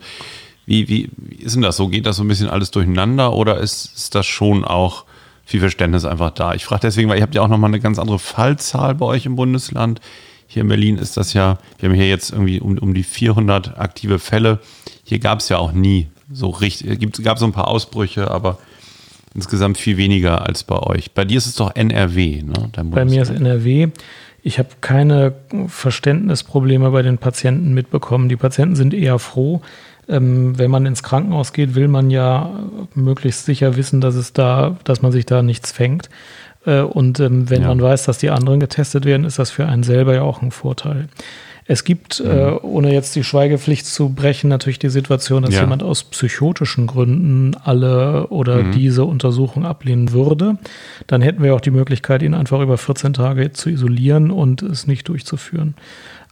[0.68, 1.88] wie, wie, wie ist denn das so?
[1.88, 5.06] Geht das so ein bisschen alles durcheinander oder ist, ist das schon auch
[5.44, 6.54] viel Verständnis einfach da?
[6.54, 9.26] Ich frage deswegen, weil ihr habt ja auch nochmal eine ganz andere Fallzahl bei euch
[9.26, 10.02] im Bundesland.
[10.46, 13.80] Hier in Berlin ist das ja, wir haben hier jetzt irgendwie um, um die 400
[13.80, 14.60] aktive Fälle.
[15.04, 18.58] Hier gab es ja auch nie so richtig, es gab so ein paar Ausbrüche, aber
[19.34, 21.12] insgesamt viel weniger als bei euch.
[21.12, 22.70] Bei dir ist es doch NRW, ne?
[22.84, 23.90] Bei mir ist NRW.
[24.44, 25.34] Ich habe keine
[25.68, 28.28] Verständnisprobleme bei den Patienten mitbekommen.
[28.28, 29.62] Die Patienten sind eher froh.
[30.10, 32.50] Ähm, wenn man ins Krankenhaus geht, will man ja
[32.96, 36.10] möglichst sicher wissen, dass es da, dass man sich da nichts fängt.
[36.66, 37.68] Äh, und ähm, wenn ja.
[37.68, 40.52] man weiß, dass die anderen getestet werden, ist das für einen selber ja auch ein
[40.52, 41.08] Vorteil.
[41.72, 42.30] Es gibt, mhm.
[42.30, 45.62] äh, ohne jetzt die Schweigepflicht zu brechen, natürlich die Situation, dass ja.
[45.62, 48.72] jemand aus psychotischen Gründen alle oder mhm.
[48.74, 50.58] diese Untersuchung ablehnen würde.
[51.08, 54.86] Dann hätten wir auch die Möglichkeit, ihn einfach über 14 Tage zu isolieren und es
[54.86, 55.76] nicht durchzuführen.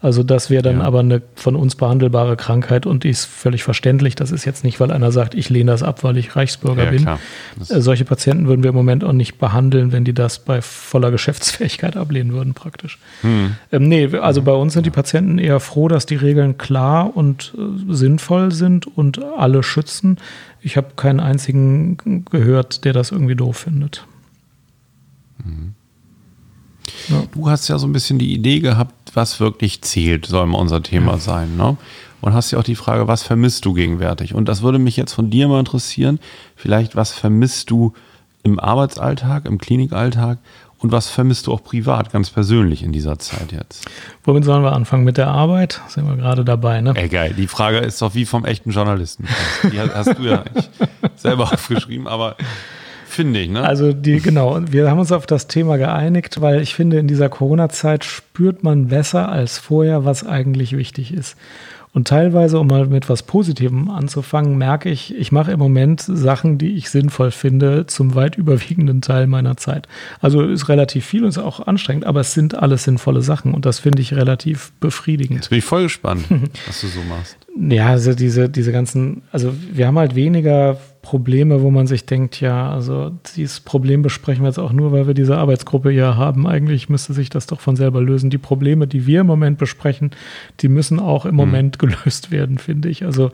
[0.01, 0.85] Also das wäre dann ja.
[0.85, 4.15] aber eine von uns behandelbare Krankheit und die ist völlig verständlich.
[4.15, 6.91] Das ist jetzt nicht, weil einer sagt, ich lehne das ab, weil ich Reichsbürger ja,
[6.91, 7.05] bin.
[7.05, 11.11] Äh, solche Patienten würden wir im Moment auch nicht behandeln, wenn die das bei voller
[11.11, 12.97] Geschäftsfähigkeit ablehnen würden, praktisch.
[13.21, 13.55] Hm.
[13.73, 17.53] Ähm, nee, also bei uns sind die Patienten eher froh, dass die Regeln klar und
[17.57, 20.17] äh, sinnvoll sind und alle schützen.
[20.61, 24.05] Ich habe keinen einzigen gehört, der das irgendwie doof findet.
[25.43, 25.73] Mhm.
[27.07, 27.23] Ja.
[27.33, 30.83] Du hast ja so ein bisschen die Idee gehabt, was wirklich zählt, soll mal unser
[30.83, 31.17] Thema ja.
[31.17, 31.57] sein.
[31.57, 31.77] Ne?
[32.21, 34.33] Und hast ja auch die Frage, was vermisst du gegenwärtig?
[34.33, 36.19] Und das würde mich jetzt von dir mal interessieren.
[36.55, 37.93] Vielleicht, was vermisst du
[38.43, 40.37] im Arbeitsalltag, im Klinikalltag
[40.79, 43.85] und was vermisst du auch privat, ganz persönlich in dieser Zeit jetzt?
[44.23, 45.03] Womit sollen wir anfangen?
[45.03, 45.81] Mit der Arbeit?
[45.89, 46.93] Sind wir gerade dabei, ne?
[46.95, 47.33] Ey, geil.
[47.37, 49.27] Die Frage ist doch wie vom echten Journalisten.
[49.71, 50.45] Die hast du ja
[51.17, 52.37] selber aufgeschrieben, aber
[53.09, 53.49] finde ich.
[53.49, 53.63] Ne?
[53.63, 57.29] Also die, genau, wir haben uns auf das Thema geeinigt, weil ich finde, in dieser
[57.29, 61.35] Corona-Zeit spürt man besser als vorher, was eigentlich wichtig ist.
[61.91, 66.59] Und teilweise, um mal mit was Positivem anzufangen, merke ich, ich mache im Moment Sachen,
[66.59, 69.87] die ich sinnvoll finde, zum weit überwiegenden Teil meiner Zeit.
[70.21, 73.65] Also ist relativ viel und ist auch anstrengend, aber es sind alles sinnvolle Sachen und
[73.65, 75.39] das finde ich relativ befriedigend.
[75.39, 76.25] Jetzt bin ich voll gespannt,
[76.67, 77.37] was du so machst.
[77.59, 82.41] Ja, also diese, diese ganzen, also wir haben halt weniger Probleme, wo man sich denkt,
[82.41, 86.45] ja, also dieses Problem besprechen wir jetzt auch nur, weil wir diese Arbeitsgruppe hier haben.
[86.45, 88.29] Eigentlich müsste sich das doch von selber lösen.
[88.29, 90.11] Die Probleme, die wir im Moment besprechen,
[90.59, 91.37] die müssen auch im hm.
[91.37, 93.05] Moment gelöst werden, finde ich.
[93.05, 93.31] Also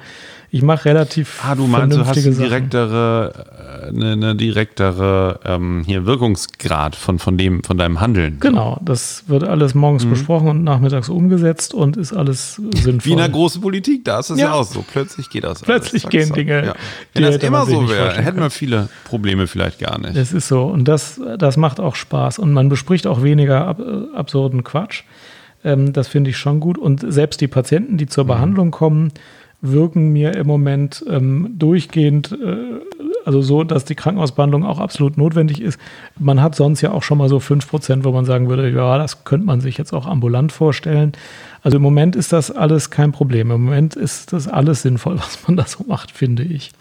[0.55, 1.41] ich mache relativ.
[1.43, 3.45] Ah, du meinst, du hast eine direktere,
[3.89, 8.37] eine, eine direktere ähm, hier Wirkungsgrad von, von dem, von deinem Handeln.
[8.39, 10.11] Genau, das wird alles morgens mhm.
[10.11, 13.01] besprochen und nachmittags umgesetzt und ist alles sinnvoll.
[13.03, 14.45] Wie in der großen Politik, da ist es ja.
[14.47, 14.53] ja.
[14.53, 14.85] auch so.
[14.89, 15.61] Plötzlich geht das.
[15.61, 16.67] Plötzlich alles, gehen Dinge.
[16.67, 16.75] Ja.
[17.13, 20.15] Wenn das immer so wäre, hätten wir viele Probleme vielleicht gar nicht.
[20.15, 20.63] Es ist so.
[20.63, 22.39] Und das, das macht auch Spaß.
[22.39, 23.81] Und man bespricht auch weniger ab,
[24.15, 25.03] absurden Quatsch.
[25.65, 26.77] Ähm, das finde ich schon gut.
[26.77, 28.29] Und selbst die Patienten, die zur mhm.
[28.29, 29.11] Behandlung kommen,
[29.71, 32.79] wirken mir im Moment ähm, durchgehend, äh,
[33.25, 35.79] also so, dass die Krankenhausbehandlung auch absolut notwendig ist.
[36.19, 39.23] Man hat sonst ja auch schon mal so 5%, wo man sagen würde, ja, das
[39.23, 41.13] könnte man sich jetzt auch ambulant vorstellen.
[41.63, 43.51] Also im Moment ist das alles kein Problem.
[43.51, 46.71] Im Moment ist das alles sinnvoll, was man da so macht, finde ich.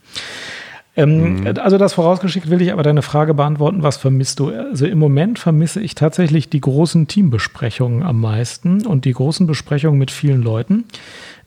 [0.97, 1.55] Ähm, mhm.
[1.59, 4.51] Also das vorausgeschickt will ich aber deine Frage beantworten, was vermisst du?
[4.51, 9.99] Also im Moment vermisse ich tatsächlich die großen Teambesprechungen am meisten und die großen Besprechungen
[9.99, 10.85] mit vielen Leuten.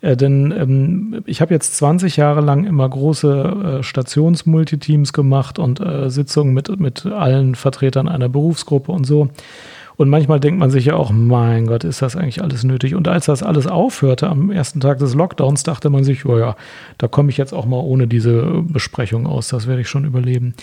[0.01, 5.79] Äh, denn ähm, ich habe jetzt 20 Jahre lang immer große äh, Stationsmultiteams gemacht und
[5.79, 9.29] äh, Sitzungen mit, mit allen Vertretern einer Berufsgruppe und so.
[9.97, 12.93] Und manchmal denkt man sich ja auch, mein Gott, ist das eigentlich alles nötig?
[12.93, 16.55] Und als das alles aufhörte am ersten Tag des Lockdowns, dachte man sich, oh ja,
[16.99, 20.53] da komme ich jetzt auch mal ohne diese Besprechung aus, das werde ich schon überleben.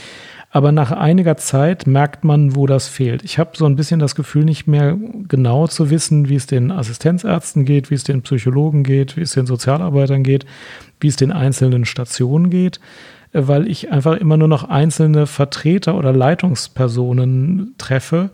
[0.55, 3.25] Aber nach einiger Zeit merkt man, wo das fehlt.
[3.25, 6.71] Ich habe so ein bisschen das Gefühl, nicht mehr genau zu wissen, wie es den
[6.71, 10.47] Assistenzärzten geht, wie es den Psychologen geht, wie es den Sozialarbeitern geht,
[11.01, 12.79] wie es den einzelnen Stationen geht,
[13.33, 18.31] weil ich einfach immer nur noch einzelne Vertreter oder Leitungspersonen treffe.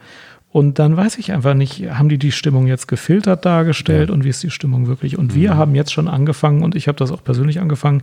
[0.50, 4.14] Und dann weiß ich einfach nicht, haben die die Stimmung jetzt gefiltert dargestellt ja.
[4.14, 5.16] und wie ist die Stimmung wirklich?
[5.16, 5.56] Und wir mhm.
[5.56, 8.02] haben jetzt schon angefangen, und ich habe das auch persönlich angefangen,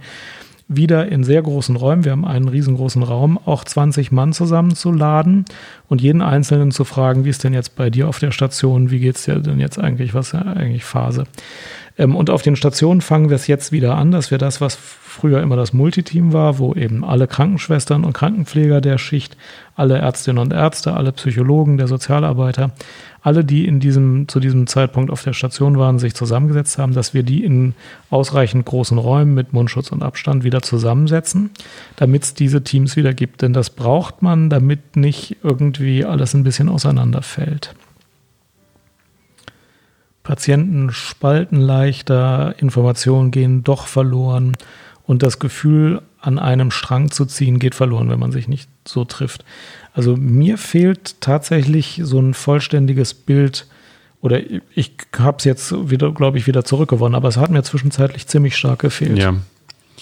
[0.67, 5.45] wieder in sehr großen Räumen, wir haben einen riesengroßen Raum, auch 20 Mann zusammenzuladen
[5.87, 8.99] und jeden Einzelnen zu fragen, wie ist denn jetzt bei dir auf der Station, wie
[8.99, 11.23] geht es dir denn jetzt eigentlich, was ist eigentlich Phase?
[11.97, 14.75] Ähm, und auf den Stationen fangen wir es jetzt wieder an, dass wir das, was
[14.75, 19.35] früher immer das Multiteam war, wo eben alle Krankenschwestern und Krankenpfleger der Schicht,
[19.75, 22.71] alle Ärztinnen und Ärzte, alle Psychologen, der Sozialarbeiter,
[23.21, 27.13] alle, die in diesem, zu diesem Zeitpunkt auf der Station waren, sich zusammengesetzt haben, dass
[27.13, 27.73] wir die in
[28.09, 31.49] ausreichend großen Räumen mit Mundschutz und Abstand wieder zusammensetzen,
[31.95, 33.41] damit es diese Teams wieder gibt.
[33.41, 37.75] Denn das braucht man, damit nicht irgendwie alles ein bisschen auseinanderfällt.
[40.27, 44.57] Patienten spalten leichter, Informationen gehen doch verloren
[45.05, 49.05] und das Gefühl, an einem Strang zu ziehen, geht verloren, wenn man sich nicht so
[49.05, 49.45] trifft.
[49.93, 53.67] Also mir fehlt tatsächlich so ein vollständiges Bild
[54.19, 54.41] oder
[54.75, 58.57] ich habe es jetzt wieder, glaube ich, wieder zurückgewonnen, aber es hat mir zwischenzeitlich ziemlich
[58.57, 59.17] stark gefehlt.
[59.17, 59.33] Ja.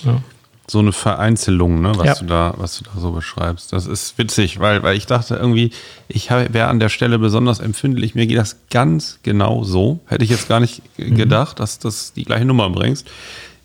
[0.03, 0.23] ja.
[0.67, 2.15] So eine Vereinzelung, ne, was ja.
[2.15, 3.71] du da, was du da so beschreibst.
[3.71, 5.71] Das ist witzig, weil, weil ich dachte irgendwie,
[6.07, 8.15] ich wäre an der Stelle besonders empfindlich.
[8.15, 9.99] Mir geht das ganz genau so.
[10.07, 11.15] Hätte ich jetzt gar nicht mhm.
[11.15, 13.07] gedacht, dass das die gleiche Nummer bringst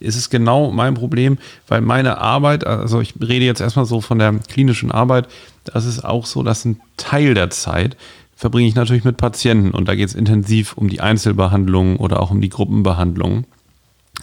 [0.00, 4.18] ist es genau mein Problem, weil meine Arbeit, also ich rede jetzt erstmal so von
[4.18, 5.28] der klinischen Arbeit,
[5.64, 7.96] das ist auch so, dass ein Teil der Zeit
[8.34, 12.30] verbringe ich natürlich mit Patienten und da geht es intensiv um die Einzelbehandlung oder auch
[12.30, 13.44] um die Gruppenbehandlung.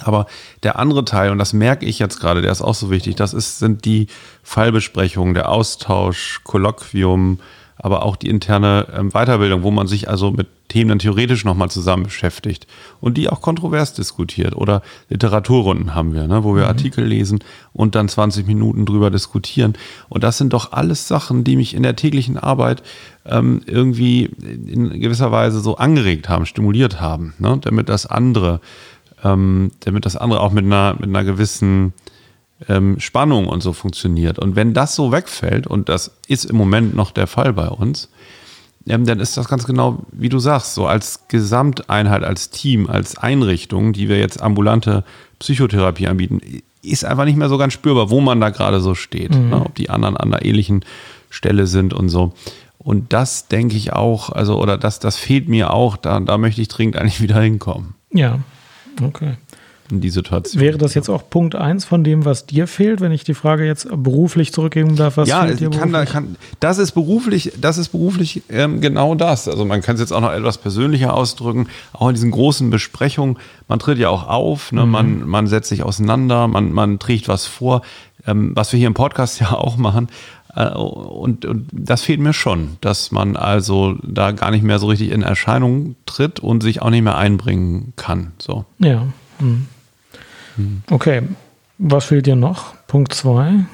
[0.04, 0.28] Aber
[0.64, 3.34] der andere Teil, und das merke ich jetzt gerade, der ist auch so wichtig, das
[3.34, 4.08] ist, sind die
[4.44, 7.40] Fallbesprechungen, der Austausch, Kolloquium,
[7.78, 11.70] aber auch die interne ähm, Weiterbildung, wo man sich also mit Themen dann theoretisch nochmal
[11.70, 12.68] zusammen beschäftigt
[13.00, 14.56] und die auch kontrovers diskutiert.
[14.56, 16.70] Oder Literaturrunden haben wir, ne, wo wir mhm.
[16.70, 17.40] Artikel lesen
[17.74, 19.74] und dann 20 Minuten drüber diskutieren.
[20.10, 22.84] Und das sind doch alles Sachen, die mich in der täglichen Arbeit
[23.26, 28.60] ähm, irgendwie in gewisser Weise so angeregt haben, stimuliert haben, ne, damit das andere,
[29.24, 31.94] ähm, damit das andere auch mit einer, mit einer gewissen
[32.68, 34.40] ähm, Spannung und so funktioniert.
[34.40, 38.10] Und wenn das so wegfällt, und das ist im Moment noch der Fall bei uns,
[38.88, 43.18] ähm, dann ist das ganz genau, wie du sagst, so als Gesamteinheit, als Team, als
[43.18, 45.04] Einrichtung, die wir jetzt ambulante
[45.40, 46.42] Psychotherapie anbieten,
[46.82, 49.50] ist einfach nicht mehr so ganz spürbar, wo man da gerade so steht, mhm.
[49.50, 49.66] ne?
[49.66, 50.86] ob die anderen an einer ähnlichen
[51.30, 52.34] Stelle sind und so.
[52.80, 56.62] Und das denke ich auch, also, oder das, das fehlt mir auch, da, da möchte
[56.62, 57.96] ich dringend eigentlich wieder hinkommen.
[58.14, 58.40] Ja,
[59.02, 59.36] okay
[59.92, 60.62] in die Situation.
[60.62, 63.66] Wäre das jetzt auch Punkt 1 von dem, was dir fehlt, wenn ich die Frage
[63.66, 65.18] jetzt beruflich zurückgeben darf?
[65.18, 69.48] Was ja, fehlt dir kann, kann, das ist beruflich, das ist beruflich ähm, genau das.
[69.48, 71.68] Also man kann es jetzt auch noch etwas persönlicher ausdrücken.
[71.94, 74.86] Auch in diesen großen Besprechungen, man tritt ja auch auf, ne?
[74.86, 74.92] Mhm.
[74.92, 77.82] man, man setzt sich auseinander, man, man trägt was vor,
[78.26, 80.10] ähm, was wir hier im Podcast ja auch machen.
[80.58, 84.88] Äh, und, und das fehlt mir schon, dass man also da gar nicht mehr so
[84.88, 88.32] richtig in Erscheinung tritt und sich auch nicht mehr einbringen kann.
[88.40, 88.66] So.
[88.80, 89.08] Ja.
[89.40, 89.68] Mhm.
[90.90, 91.22] Okay,
[91.78, 92.74] was fehlt dir noch?
[92.88, 93.66] Punkt 2.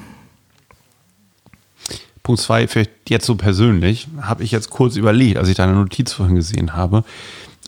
[2.22, 6.14] Punkt zwei, vielleicht jetzt so persönlich, habe ich jetzt kurz überlegt, als ich deine Notiz
[6.14, 7.04] vorhin gesehen habe.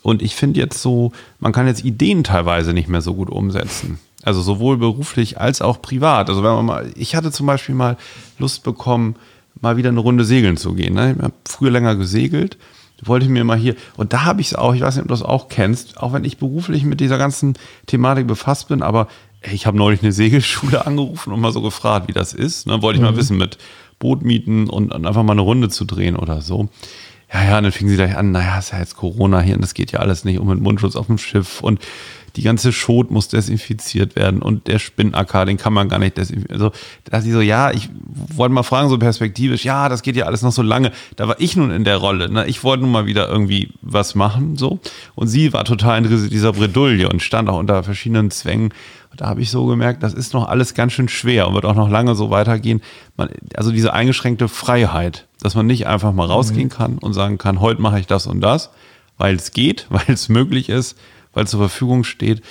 [0.02, 3.98] Und ich finde jetzt so, man kann jetzt Ideen teilweise nicht mehr so gut umsetzen.
[4.26, 6.28] Also sowohl beruflich als auch privat.
[6.28, 7.96] Also wenn man mal, ich hatte zum Beispiel mal
[8.38, 9.16] Lust bekommen,
[9.60, 10.94] mal wieder eine Runde segeln zu gehen.
[10.94, 11.14] Ne?
[11.16, 12.58] Ich habe früher länger gesegelt
[13.02, 15.08] wollte ich mir mal hier, und da habe ich es auch, ich weiß nicht, ob
[15.08, 17.54] du das auch kennst, auch wenn ich beruflich mit dieser ganzen
[17.86, 19.08] Thematik befasst bin, aber
[19.42, 22.66] ey, ich habe neulich eine Segelschule angerufen und mal so gefragt, wie das ist.
[22.66, 22.82] Ne?
[22.82, 23.10] Wollte ich mhm.
[23.10, 23.58] mal wissen, mit
[23.98, 26.68] Boot mieten und, und, einfach mal eine Runde zu drehen oder so.
[27.32, 29.62] Ja, ja, und dann fingen sie gleich an, naja, ist ja jetzt Corona hier und
[29.62, 31.80] das geht ja alles nicht um mit Mundschutz auf dem Schiff und
[32.36, 36.62] die ganze Schot muss desinfiziert werden und der Spinnacker, den kann man gar nicht desinfizieren.
[36.62, 36.72] Also,
[37.04, 37.88] da ich so, ja, ich
[38.34, 40.92] wollte mal fragen, so perspektivisch, ja, das geht ja alles noch so lange.
[41.16, 42.30] Da war ich nun in der Rolle.
[42.30, 42.46] Ne?
[42.46, 44.80] Ich wollte nun mal wieder irgendwie was machen, so.
[45.14, 48.74] Und sie war total in dieser Bredouille und stand auch unter verschiedenen Zwängen.
[49.10, 51.64] Und da habe ich so gemerkt, das ist noch alles ganz schön schwer und wird
[51.64, 52.82] auch noch lange so weitergehen.
[53.16, 56.72] Man, also diese eingeschränkte Freiheit, dass man nicht einfach mal rausgehen mhm.
[56.72, 58.70] kann und sagen kann, heute mache ich das und das,
[59.16, 60.98] weil es geht, weil es möglich ist
[61.36, 62.42] weil zur Verfügung steht,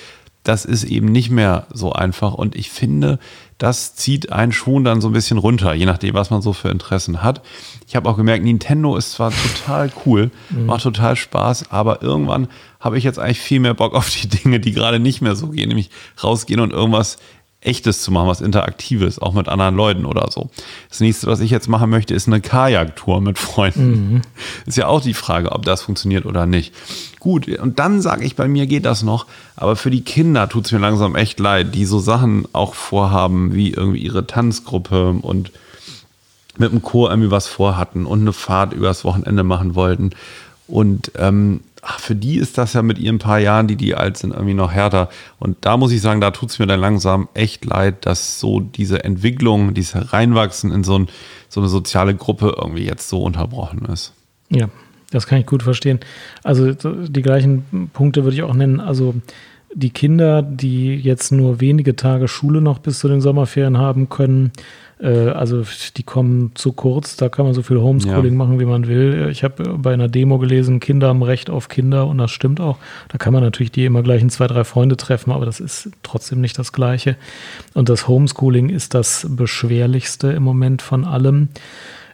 [0.44, 2.32] das ist eben nicht mehr so einfach.
[2.34, 3.18] Und ich finde,
[3.58, 6.68] das zieht einen schon dann so ein bisschen runter, je nachdem, was man so für
[6.68, 7.42] Interessen hat.
[7.88, 10.66] Ich habe auch gemerkt, Nintendo ist zwar total cool, mhm.
[10.66, 12.46] macht total Spaß, aber irgendwann
[12.78, 15.48] habe ich jetzt eigentlich viel mehr Bock auf die Dinge, die gerade nicht mehr so
[15.48, 15.90] gehen, nämlich
[16.22, 17.16] rausgehen und irgendwas
[17.60, 20.50] Echtes zu machen, was Interaktives, auch mit anderen Leuten oder so.
[20.88, 23.90] Das nächste, was ich jetzt machen möchte, ist eine Kajaktour mit Freunden.
[23.90, 24.22] Mhm.
[24.66, 26.74] Ist ja auch die Frage, ob das funktioniert oder nicht.
[27.18, 30.66] Gut, und dann sage ich, bei mir geht das noch, aber für die Kinder tut
[30.66, 35.50] es mir langsam echt leid, die so Sachen auch vorhaben, wie irgendwie ihre Tanzgruppe und
[36.58, 40.10] mit dem Chor irgendwie was vorhatten und eine Fahrt übers Wochenende machen wollten.
[40.68, 44.16] Und ähm, ach, für die ist das ja mit ihren paar Jahren, die die alt
[44.16, 45.08] sind, irgendwie noch härter.
[45.38, 48.60] Und da muss ich sagen, da tut es mir dann langsam echt leid, dass so
[48.60, 51.08] diese Entwicklung, dieses Hereinwachsen in so, ein,
[51.48, 54.12] so eine soziale Gruppe irgendwie jetzt so unterbrochen ist.
[54.50, 54.68] Ja,
[55.10, 56.00] das kann ich gut verstehen.
[56.42, 58.80] Also die gleichen Punkte würde ich auch nennen.
[58.80, 59.14] Also
[59.76, 64.52] die Kinder, die jetzt nur wenige Tage Schule noch bis zu den Sommerferien haben können,
[64.98, 65.64] äh, also
[65.98, 68.38] die kommen zu kurz, da kann man so viel Homeschooling ja.
[68.38, 69.28] machen, wie man will.
[69.30, 72.78] Ich habe bei einer Demo gelesen, Kinder haben Recht auf Kinder und das stimmt auch.
[73.08, 75.90] Da kann man natürlich die immer gleich in zwei, drei Freunde treffen, aber das ist
[76.02, 77.16] trotzdem nicht das Gleiche.
[77.74, 81.50] Und das Homeschooling ist das beschwerlichste im Moment von allem.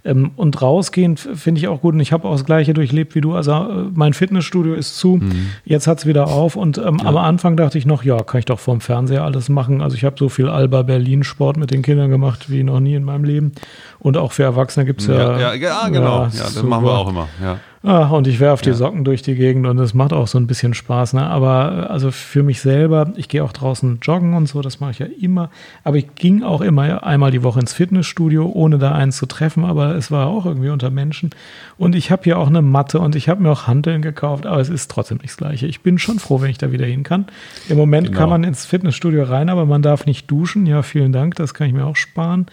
[0.04, 1.94] Ähm, und rausgehen finde ich auch gut.
[1.94, 3.34] Und ich habe auch das Gleiche durchlebt wie du.
[3.34, 5.50] Also äh, mein Fitnessstudio ist zu, mhm.
[5.64, 6.56] jetzt hat es wieder auf.
[6.56, 7.06] Und ähm, ja.
[7.06, 9.80] am Anfang dachte ich noch, ja, kann ich doch vorm Fernseher alles machen.
[9.80, 12.94] Also ich habe so viel Alba Berlin Sport mit den Kindern gemacht wie noch nie
[12.94, 13.52] in meinem Leben.
[14.00, 16.22] Und auch für Erwachsene gibt es ja, ja, ja, genau.
[16.22, 16.66] Ja, das super.
[16.66, 17.28] machen wir auch immer.
[17.40, 17.58] Ja.
[17.84, 18.76] Ah, und ich werfe die ja.
[18.76, 21.14] Socken durch die Gegend und es macht auch so ein bisschen Spaß.
[21.14, 21.26] Ne?
[21.26, 24.98] Aber also für mich selber, ich gehe auch draußen joggen und so, das mache ich
[25.00, 25.50] ja immer.
[25.82, 29.64] Aber ich ging auch immer einmal die Woche ins Fitnessstudio, ohne da einen zu treffen.
[29.64, 31.30] Aber es war auch irgendwie unter Menschen.
[31.76, 34.46] Und ich habe hier auch eine Matte und ich habe mir auch Handeln gekauft.
[34.46, 35.66] Aber es ist trotzdem nicht das Gleiche.
[35.66, 37.26] Ich bin schon froh, wenn ich da wieder hin kann.
[37.68, 38.18] Im Moment genau.
[38.18, 40.66] kann man ins Fitnessstudio rein, aber man darf nicht duschen.
[40.66, 42.46] Ja, vielen Dank, das kann ich mir auch sparen.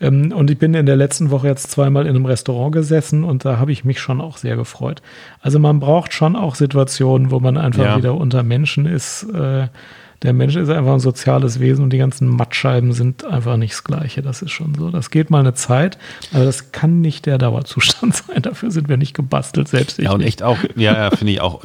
[0.00, 3.44] Ähm, und ich bin in der letzten Woche jetzt zweimal in einem Restaurant gesessen und
[3.44, 5.02] da habe ich mich schon auch sehr gefreut.
[5.40, 7.96] Also man braucht schon auch Situationen, wo man einfach ja.
[7.96, 9.24] wieder unter Menschen ist.
[9.24, 9.68] Äh,
[10.22, 13.84] der Mensch ist einfach ein soziales Wesen und die ganzen Mattscheiben sind einfach nicht das
[13.84, 14.20] Gleiche.
[14.20, 14.90] Das ist schon so.
[14.90, 15.96] Das geht mal eine Zeit,
[16.32, 18.42] aber das kann nicht der Dauerzustand sein.
[18.42, 20.06] Dafür sind wir nicht gebastelt, selbst ich.
[20.06, 21.62] Ja, und echt auch, ja, ja finde ich auch.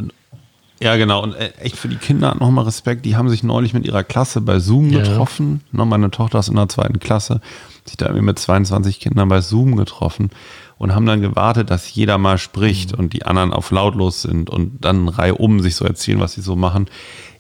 [0.80, 1.24] Ja, genau.
[1.24, 3.06] Und äh, echt für die Kinder nochmal Respekt.
[3.06, 5.00] Die haben sich neulich mit ihrer Klasse bei Zoom ja.
[5.00, 5.62] getroffen.
[5.72, 7.42] Meine Tochter ist in der zweiten Klasse
[7.86, 10.30] sich da irgendwie mit 22 Kindern bei Zoom getroffen
[10.78, 13.00] und haben dann gewartet, dass jeder mal spricht mhm.
[13.00, 16.42] und die anderen auf lautlos sind und dann Reihe um sich so erzählen, was sie
[16.42, 16.88] so machen.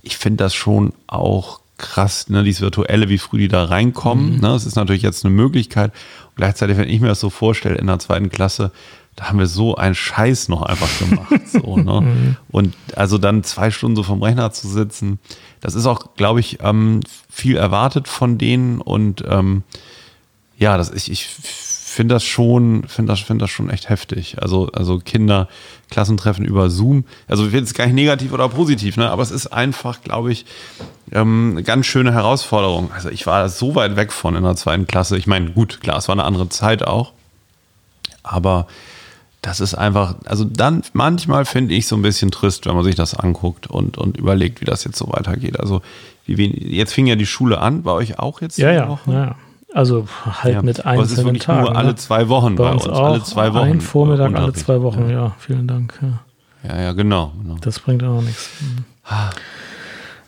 [0.02, 4.36] Ich finde das schon auch krass, ne, dieses Virtuelle, wie früh die da reinkommen.
[4.36, 4.42] Mhm.
[4.42, 5.92] Ne, das ist natürlich jetzt eine Möglichkeit.
[6.30, 8.72] Und gleichzeitig, wenn ich mir das so vorstelle, in der zweiten Klasse,
[9.16, 11.48] da haben wir so einen Scheiß noch einfach gemacht.
[11.48, 12.02] so, ne?
[12.02, 12.38] Mhm.
[12.50, 15.20] Und also dann zwei Stunden so vom Rechner zu sitzen,
[15.62, 19.64] das ist auch, glaube ich, ähm, viel erwartet von denen und ähm,
[20.58, 21.28] ja, das, ich, ich
[21.94, 24.38] finde das schon, finde das, finde das schon echt heftig.
[24.42, 25.48] Also, also Kinder,
[25.90, 27.06] Klassentreffen über Zoom.
[27.28, 29.10] Also ich finde es gar nicht negativ oder positiv, ne?
[29.10, 30.46] Aber es ist einfach, glaube ich,
[31.12, 32.92] ähm, eine ganz schöne Herausforderung.
[32.92, 35.18] Also ich war so weit weg von in der zweiten Klasse.
[35.18, 37.14] Ich meine, gut, klar, es war eine andere Zeit auch.
[38.24, 38.68] Aber
[39.44, 42.96] das ist einfach, also dann manchmal finde ich so ein bisschen trist, wenn man sich
[42.96, 45.60] das anguckt und, und überlegt, wie das jetzt so weitergeht.
[45.60, 45.82] Also
[46.26, 48.58] wie, jetzt fing ja die Schule an, bei euch auch jetzt?
[48.58, 49.36] Ja, ja, ja.
[49.74, 50.62] Also halt ja.
[50.62, 51.62] mit einzelnen es ist wirklich Tagen.
[51.62, 51.96] Nur alle ne?
[51.96, 53.70] zwei Wochen bei, bei uns, uns alle zwei Wochen.
[53.70, 55.26] Ein Vormittag alle zwei Wochen, ja.
[55.26, 56.00] ja vielen Dank.
[56.02, 58.50] Ja, ja, ja genau, genau, Das bringt auch nichts.
[59.06, 59.32] Ah.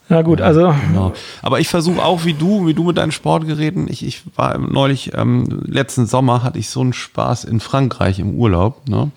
[0.09, 1.13] Na gut, also Genau.
[1.41, 3.87] Aber ich versuche auch wie du, wie du mit deinen Sportgeräten.
[3.87, 8.35] Ich, ich war neulich, ähm, letzten Sommer hatte ich so einen Spaß in Frankreich im
[8.35, 9.11] Urlaub, ne?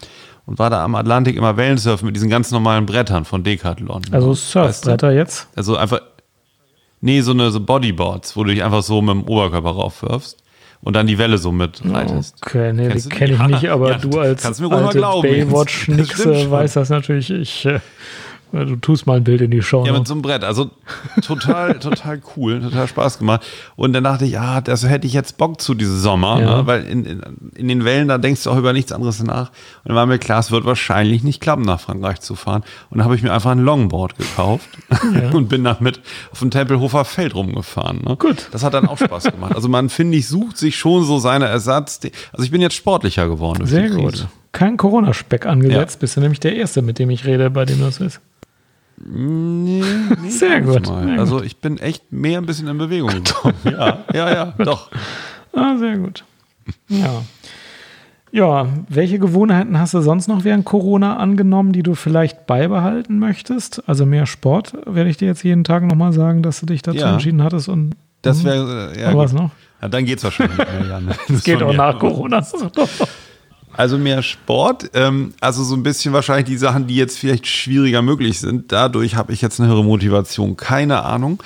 [0.46, 4.00] Und war da am Atlantik immer Wellensurfen mit diesen ganz normalen Brettern von Decathlon.
[4.08, 4.14] ne?
[4.14, 4.60] also Weißt du?
[4.60, 5.46] Surfbretter jetzt.
[5.54, 6.00] Also einfach,
[7.00, 10.36] nee, so eine so Bodyboards, wo du dich einfach so mit dem Oberkörper raufwirfst
[10.80, 12.36] und dann die Welle so mit reitest.
[12.44, 13.46] Okay, nee, die Kennst du kenne ich die?
[13.46, 17.30] nicht, aber Ja, du als kannst mir alte Baywatch-Nixe weißt das natürlich.
[17.30, 17.80] Ich, äh,
[18.52, 19.84] du tust mal ein Bild in die Show.
[19.86, 20.44] Ja, mit so einem Brett.
[20.44, 20.70] Also
[21.22, 23.46] total, total cool, total Spaß gemacht.
[23.76, 26.56] Und dann dachte ich, ah, das hätte ich jetzt Bock zu diesem Sommer, Ja.
[26.58, 26.66] ne?
[26.66, 27.22] weil in, in,
[27.54, 29.48] in den Wellen, da denkst du auch über nichts anderes nach.
[29.50, 32.62] Und dann war mir klar, es wird wahrscheinlich nicht klappen, nach Frankreich zu fahren.
[32.90, 34.68] Und dann habe ich mir einfach ein Longboard gekauft
[35.32, 36.00] und bin damit
[36.32, 38.02] auf dem Tempelhofer Feld rumgefahren.
[38.06, 38.16] Ne?
[38.16, 38.48] Gut.
[38.52, 39.54] Das hat dann auch Spaß gemacht.
[39.54, 42.00] Also man, finde ich, sucht sich schon so seine Ersatz.
[42.32, 43.66] Also ich bin jetzt sportlicher geworden.
[43.66, 44.26] Sehr gut.
[44.52, 46.00] Kein Corona-Speck angesetzt, Ja.
[46.00, 48.20] bist du nämlich der Erste, mit dem ich rede, bei dem das ist.
[49.04, 49.82] Nee,
[50.20, 51.18] nee, Sehr gut, mal.
[51.18, 53.54] Also ich bin echt mehr ein bisschen in Bewegung gekommen.
[53.64, 54.90] Ja, ja, ja, doch.
[55.54, 56.24] Ah, sehr gut.
[56.88, 57.22] Ja.
[58.30, 63.82] Ja, welche Gewohnheiten hast du sonst noch während Corona angenommen, die du vielleicht beibehalten möchtest?
[63.88, 66.98] Also mehr Sport, werde ich dir jetzt jeden Tag nochmal sagen, dass du dich dazu
[66.98, 67.12] Ja.
[67.14, 69.50] entschieden hattest und Das wäre, äh, ja, Und was noch?
[69.80, 71.06] Ja, dann geht's wahrscheinlich mehr, Jan.
[71.28, 72.44] Das es geht auch nach Corona.
[73.78, 78.02] Also mehr Sport, ähm, also so ein bisschen wahrscheinlich die Sachen, die jetzt vielleicht schwieriger
[78.02, 78.72] möglich sind.
[78.72, 80.56] Dadurch habe ich jetzt eine höhere Motivation.
[80.56, 81.40] Keine Ahnung.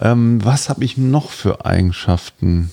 [0.00, 2.72] Ähm, was habe ich noch für Eigenschaften?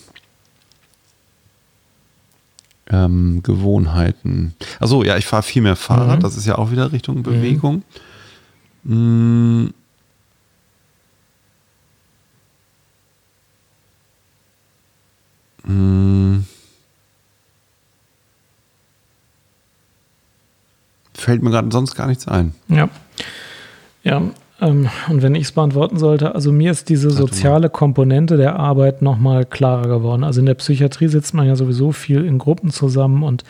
[2.90, 4.54] Ähm, Gewohnheiten.
[4.80, 6.20] Also ja, ich fahre viel mehr Fahrrad.
[6.20, 6.24] Mhm.
[6.24, 7.84] Das ist ja auch wieder Richtung Bewegung.
[8.86, 9.66] Mm.
[15.66, 16.46] Mm.
[21.22, 22.54] Fällt mir gerade sonst gar nichts ein.
[22.68, 22.90] Ja.
[24.04, 24.22] Ja,
[24.62, 29.02] ähm, und wenn ich es beantworten sollte, also mir ist diese soziale Komponente der Arbeit
[29.02, 30.24] nochmal klarer geworden.
[30.24, 33.44] Also in der Psychiatrie sitzt man ja sowieso viel in Gruppen zusammen und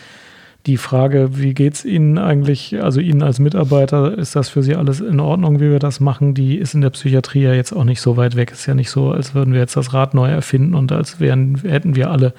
[0.67, 4.75] die Frage, wie geht es Ihnen eigentlich, also Ihnen als Mitarbeiter, ist das für Sie
[4.75, 6.35] alles in Ordnung, wie wir das machen?
[6.35, 8.51] Die ist in der Psychiatrie ja jetzt auch nicht so weit weg.
[8.51, 11.55] Ist ja nicht so, als würden wir jetzt das Rad neu erfinden und als wären,
[11.63, 12.33] hätten wir alle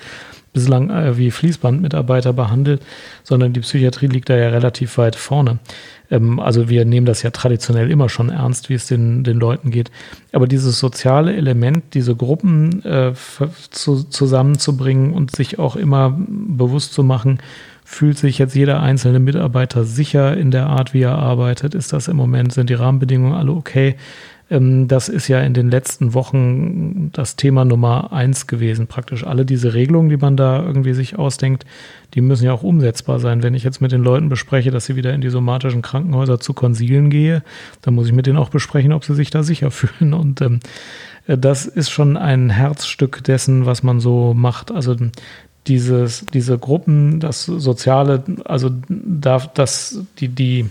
[0.53, 2.83] bislang äh, wie Fließbandmitarbeiter behandelt,
[3.23, 5.59] sondern die Psychiatrie liegt da ja relativ weit vorne.
[6.11, 9.71] Ähm, also wir nehmen das ja traditionell immer schon ernst, wie es den, den Leuten
[9.71, 9.91] geht.
[10.33, 13.13] Aber dieses soziale Element, diese Gruppen äh,
[13.71, 17.39] zu, zusammenzubringen und sich auch immer bewusst zu machen,
[17.85, 21.75] fühlt sich jetzt jeder einzelne Mitarbeiter sicher in der Art, wie er arbeitet?
[21.75, 23.97] Ist das im Moment, sind die Rahmenbedingungen alle okay?
[24.53, 28.87] Ähm, Das ist ja in den letzten Wochen das Thema Nummer eins gewesen.
[28.87, 31.65] Praktisch alle diese Regelungen, die man da irgendwie sich ausdenkt,
[32.15, 33.43] die müssen ja auch umsetzbar sein.
[33.43, 36.53] Wenn ich jetzt mit den Leuten bespreche, dass sie wieder in die somatischen Krankenhäuser zu
[36.53, 37.43] Konsilen gehe,
[37.81, 40.13] dann muss ich mit denen auch besprechen, ob sie sich da sicher fühlen.
[40.13, 40.61] Und ähm,
[41.27, 44.71] äh, das ist schon ein Herzstück dessen, was man so macht.
[44.71, 44.95] Also
[45.67, 50.67] dieses, diese Gruppen, das Soziale, also darf das, die, die,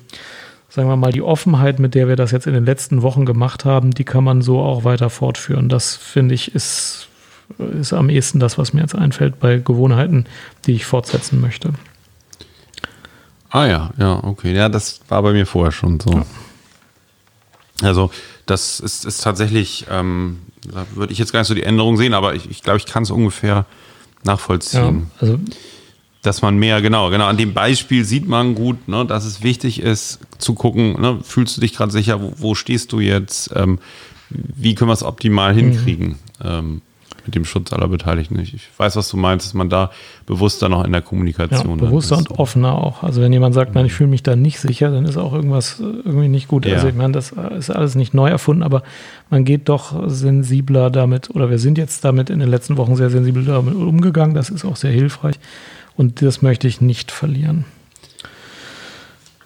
[0.71, 3.65] sagen wir mal, die Offenheit, mit der wir das jetzt in den letzten Wochen gemacht
[3.65, 5.67] haben, die kann man so auch weiter fortführen.
[5.67, 7.09] Das finde ich ist,
[7.79, 10.25] ist am ehesten das, was mir jetzt einfällt bei Gewohnheiten,
[10.65, 11.73] die ich fortsetzen möchte.
[13.49, 14.55] Ah ja, ja, okay.
[14.55, 16.23] Ja, das war bei mir vorher schon so.
[17.81, 18.09] Also
[18.45, 22.13] das ist, ist tatsächlich, ähm, da würde ich jetzt gar nicht so die Änderung sehen,
[22.13, 23.65] aber ich, ich glaube, ich kann es ungefähr
[24.23, 25.11] nachvollziehen.
[25.19, 25.37] also
[26.21, 29.81] Dass man mehr, genau, genau, an dem Beispiel sieht man gut, ne, dass es wichtig
[29.81, 33.79] ist zu gucken, ne, fühlst du dich gerade sicher, wo, wo stehst du jetzt, ähm,
[34.29, 36.81] wie können wir es optimal hinkriegen ähm,
[37.25, 38.39] mit dem Schutz aller Beteiligten.
[38.39, 39.91] Ich, ich weiß, was du meinst, dass man da
[40.25, 42.29] bewusster noch in der ja, Kommunikation dann bewusster ist.
[42.29, 43.03] und offener auch.
[43.03, 45.79] Also wenn jemand sagt, nein, ich fühle mich da nicht sicher, dann ist auch irgendwas
[45.79, 46.65] äh, irgendwie nicht gut.
[46.65, 46.75] Ja.
[46.75, 48.83] Also ich meine, das ist alles nicht neu erfunden, aber
[49.29, 53.09] man geht doch sensibler damit, oder wir sind jetzt damit in den letzten Wochen sehr
[53.09, 54.35] sensibel damit umgegangen.
[54.35, 55.35] Das ist auch sehr hilfreich.
[56.01, 57.63] Und das möchte ich nicht verlieren.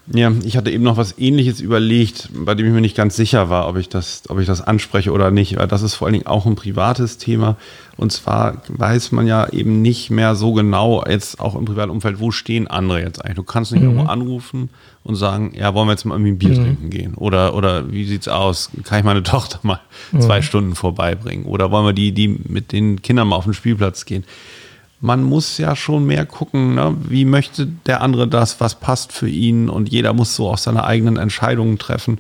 [0.08, 3.50] Ja, ich hatte eben noch was ähnliches überlegt, bei dem ich mir nicht ganz sicher
[3.50, 6.14] war, ob ich das, ob ich das anspreche oder nicht, weil das ist vor allen
[6.14, 7.58] Dingen auch ein privates Thema.
[7.98, 12.22] Und zwar weiß man ja eben nicht mehr so genau, jetzt auch im privaten Umfeld,
[12.22, 13.36] wo stehen andere jetzt eigentlich.
[13.36, 14.70] Du kannst nicht irgendwo anrufen
[15.04, 17.16] und sagen, ja, wollen wir jetzt mal irgendwie ein Bier trinken gehen?
[17.16, 18.70] Oder, oder wie sieht's aus?
[18.86, 19.82] Kann ich meine Tochter mal
[20.18, 21.48] zwei Stunden vorbeibringen?
[21.48, 24.24] Oder wollen wir die, die mit den Kindern mal auf den Spielplatz gehen?
[25.06, 26.96] Man muss ja schon mehr gucken, ne?
[27.08, 30.84] wie möchte der andere das, was passt für ihn und jeder muss so auch seine
[30.84, 32.18] eigenen Entscheidungen treffen.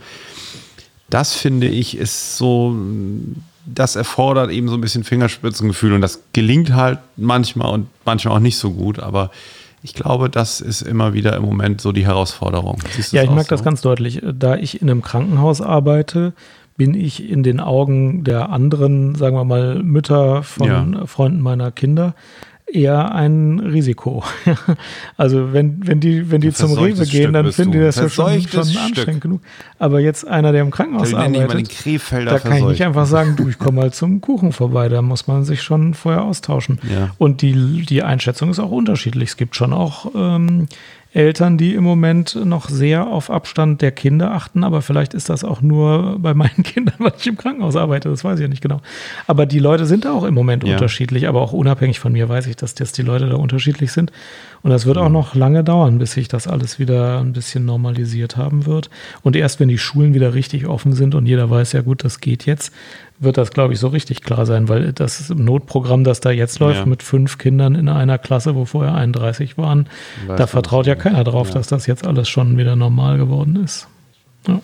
[1.10, 2.76] Das finde ich ist so,
[3.66, 8.40] das erfordert eben so ein bisschen Fingerspitzengefühl und das gelingt halt manchmal und manchmal auch
[8.40, 9.32] nicht so gut, aber
[9.82, 12.80] ich glaube, das ist immer wieder im Moment so die Herausforderung.
[13.12, 13.66] Ja, ich merke das so?
[13.66, 14.22] ganz deutlich.
[14.34, 16.34] Da ich in einem Krankenhaus arbeite,
[16.76, 21.06] bin ich in den Augen der anderen, sagen wir mal, Mütter von Ja.
[21.06, 22.16] Freunden meiner Kinder
[22.76, 24.24] eher ein Risiko.
[25.18, 28.42] also wenn, wenn die, wenn die zum Rewe gehen, dann finden die das ja schon,
[28.42, 29.22] schon anstrengend Stück.
[29.22, 29.42] genug.
[29.80, 31.72] Aber jetzt einer, der im Krankenhaus Da arbeitet,
[32.26, 34.90] da kann ich nicht einfach sagen, du, ich komme mal zum Kuchen vorbei.
[34.90, 36.80] Da muss man sich schon vorher austauschen.
[36.92, 37.12] Ja.
[37.18, 39.30] Und die, die Einschätzung ist auch unterschiedlich.
[39.30, 40.68] Es gibt schon auch ähm,
[41.16, 45.46] Eltern, die im Moment noch sehr auf Abstand der Kinder achten, aber vielleicht ist das
[45.46, 48.62] auch nur bei meinen Kindern, weil ich im Krankenhaus arbeite, das weiß ich ja nicht
[48.62, 48.82] genau.
[49.26, 50.74] Aber die Leute sind da auch im Moment Ja.
[50.74, 54.12] unterschiedlich, aber auch unabhängig von mir weiß ich, dass, dass die Leute da unterschiedlich sind.
[54.62, 58.36] Und das wird auch noch lange dauern, bis sich das alles wieder ein bisschen normalisiert
[58.36, 58.90] haben wird.
[59.22, 62.20] Und erst wenn die Schulen wieder richtig offen sind und jeder weiß, ja gut, das
[62.20, 62.74] geht jetzt,
[63.20, 66.80] wird das, glaube ich, so richtig klar sein, weil das Notprogramm, das da jetzt läuft,
[66.82, 66.86] Ja.
[66.86, 69.88] mit fünf Kindern in einer Klasse, wo vorher 31 waren,
[70.28, 71.54] Weiß da vertraut ja keiner drauf, Ja.
[71.56, 73.88] dass das jetzt alles schon wieder normal geworden ist.
[74.48, 74.60] Ja.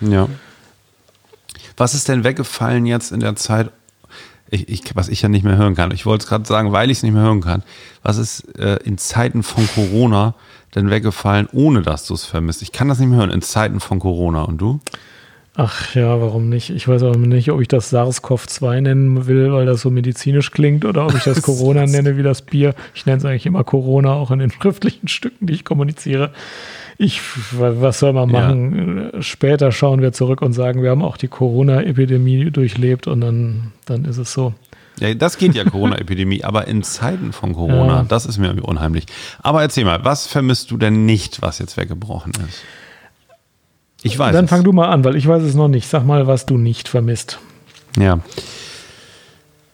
[0.00, 0.28] Ja.
[1.76, 3.70] Was ist denn weggefallen jetzt in der Zeit,
[4.50, 5.92] ich, ich, was ich ja nicht mehr hören kann?
[5.92, 7.62] Ich wollte es gerade sagen, weil ich es nicht mehr hören kann.
[8.02, 10.34] Was ist äh, in Zeiten von Corona
[10.74, 12.62] denn weggefallen, ohne dass du es vermisst?
[12.62, 14.42] Ich kann das nicht mehr hören, in Zeiten von Corona.
[14.42, 14.80] Und du?
[15.62, 16.70] Ach ja, warum nicht?
[16.70, 20.86] Ich weiß auch nicht, ob ich das SARS-CoV-2 nennen will, weil das so medizinisch klingt,
[20.86, 22.74] oder ob ich das Corona nenne wie das Bier.
[22.94, 26.30] Ich nenne es eigentlich immer Corona, auch in den schriftlichen Stücken, die ich kommuniziere.
[26.96, 27.20] Ich,
[27.52, 28.40] was soll man Ja.
[28.40, 29.10] machen?
[29.20, 34.06] Später schauen wir zurück und sagen, wir haben auch die Corona-Epidemie durchlebt und dann, dann
[34.06, 34.54] ist es so.
[34.98, 38.04] Ja, das geht ja Corona-Epidemie, aber in Zeiten von Corona, Ja.
[38.08, 39.04] das ist mir irgendwie unheimlich.
[39.42, 42.62] Aber erzähl mal, was vermisst du denn nicht, was jetzt weggebrochen ist?
[44.02, 44.32] Ich weiß.
[44.32, 44.50] dann es.
[44.50, 45.88] fang du mal an, weil ich weiß es noch nicht.
[45.88, 47.38] Sag mal, was du nicht vermisst.
[47.98, 48.20] Ja.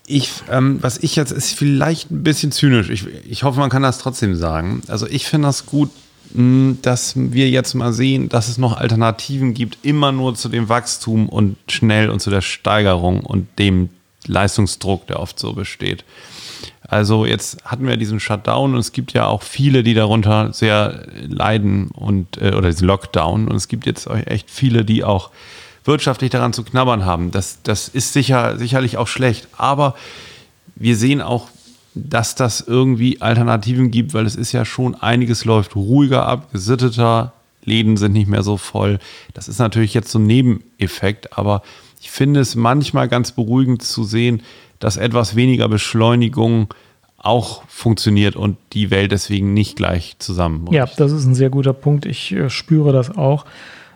[0.06, 2.90] Ich, ähm, was ich jetzt ist vielleicht ein bisschen zynisch.
[2.90, 4.82] Ich, ich hoffe, man kann das trotzdem sagen.
[4.88, 5.90] Also ich finde das gut,
[6.32, 10.68] mh, dass wir jetzt mal sehen, dass es noch Alternativen gibt, immer nur zu dem
[10.68, 13.90] Wachstum und schnell und zu der Steigerung und dem
[14.26, 16.04] Leistungsdruck, der oft so besteht.
[16.88, 21.06] Also jetzt hatten wir diesen Shutdown und es gibt ja auch viele, die darunter sehr
[21.26, 25.30] leiden und äh, oder diesen Lockdown und es gibt jetzt echt viele, die auch
[25.84, 27.30] wirtschaftlich daran zu knabbern haben.
[27.30, 29.94] Das, das ist sicher, sicherlich auch schlecht, aber
[30.74, 31.48] wir sehen auch,
[31.94, 37.32] dass das irgendwie Alternativen gibt, weil es ist ja schon einiges läuft ruhiger ab, gesitteter,
[37.64, 39.00] Läden sind nicht mehr so voll.
[39.34, 41.62] Das ist natürlich jetzt so ein Nebeneffekt, aber
[42.00, 44.42] ich finde es manchmal ganz beruhigend zu sehen,
[44.78, 46.68] dass etwas weniger Beschleunigung
[47.18, 50.76] auch funktioniert und die Welt deswegen nicht gleich zusammenbricht.
[50.76, 52.06] Ja, das ist ein sehr guter Punkt.
[52.06, 53.44] Ich äh, spüre das auch.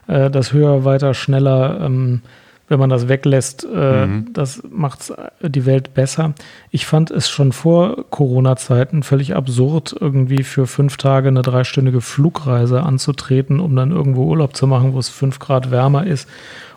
[0.07, 2.23] Äh, das höher, weiter, schneller, ähm,
[2.69, 5.13] wenn man das weglässt, äh, das macht
[5.43, 6.35] die Welt besser.
[6.71, 12.85] Ich fand es schon vor Corona-Zeiten völlig absurd, irgendwie für fünf Tage eine dreistündige Flugreise
[12.85, 16.29] anzutreten, um dann irgendwo Urlaub zu machen, wo es fünf Grad wärmer ist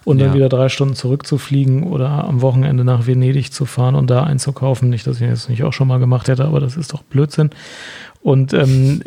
[0.05, 0.33] und dann Ja.
[0.35, 4.89] wieder drei Stunden zurückzufliegen oder am Wochenende nach Venedig zu fahren und da einzukaufen.
[4.89, 7.49] Nicht, dass ich das nicht auch schon mal gemacht hätte, aber das ist doch Blödsinn.
[8.21, 9.01] Und ähm,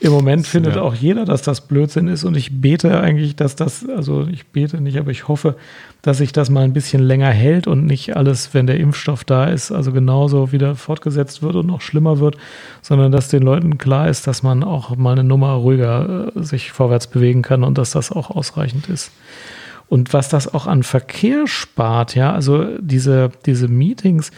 [0.00, 0.82] im Moment findet Ja.
[0.82, 2.24] auch jeder, dass das Blödsinn ist.
[2.24, 5.54] Und ich bete eigentlich, dass das, also ich bete nicht, aber ich hoffe,
[6.02, 9.46] dass sich das mal ein bisschen länger hält und nicht alles, wenn der Impfstoff da
[9.46, 12.36] ist, also genauso wieder fortgesetzt wird und noch schlimmer wird,
[12.82, 16.72] sondern dass den Leuten klar ist, dass man auch mal eine Nummer ruhiger äh, sich
[16.72, 19.10] vorwärts bewegen kann und dass das auch ausreichend ist.
[19.88, 24.30] Und was das auch an Verkehr spart, ja, also diese, diese Meetings,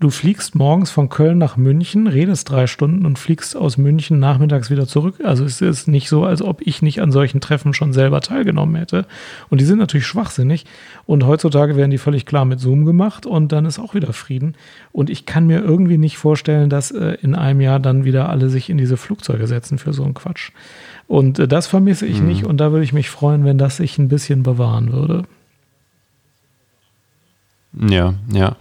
[0.00, 4.70] du fliegst morgens von Köln nach München, redest drei Stunden und fliegst aus München nachmittags
[4.70, 5.16] wieder zurück.
[5.24, 8.76] Also es ist nicht so, als ob ich nicht an solchen Treffen schon selber teilgenommen
[8.76, 9.06] hätte.
[9.50, 10.66] Und die sind natürlich schwachsinnig.
[11.06, 14.54] Und heutzutage werden die völlig klar mit Zoom gemacht und dann ist auch wieder Frieden.
[14.92, 18.50] Und ich kann mir irgendwie nicht vorstellen, dass äh, in einem Jahr dann wieder alle
[18.50, 20.52] sich in diese Flugzeuge setzen für so einen Quatsch.
[21.08, 23.98] Und äh, das vermisse ich nicht und da würde ich mich freuen, wenn das sich
[23.98, 25.24] ein bisschen bewahren würde.
[27.72, 28.56] Ja, ja.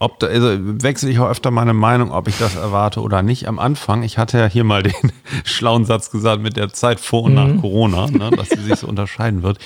[0.00, 3.48] Ob da, also wechsle ich auch öfter meine Meinung, ob ich das erwarte oder nicht.
[3.48, 4.94] Am Anfang, ich hatte ja hier mal den
[5.44, 8.86] schlauen Satz gesagt mit der Zeit vor und nach Corona, ne, dass sie sich so
[8.86, 9.58] unterscheiden wird.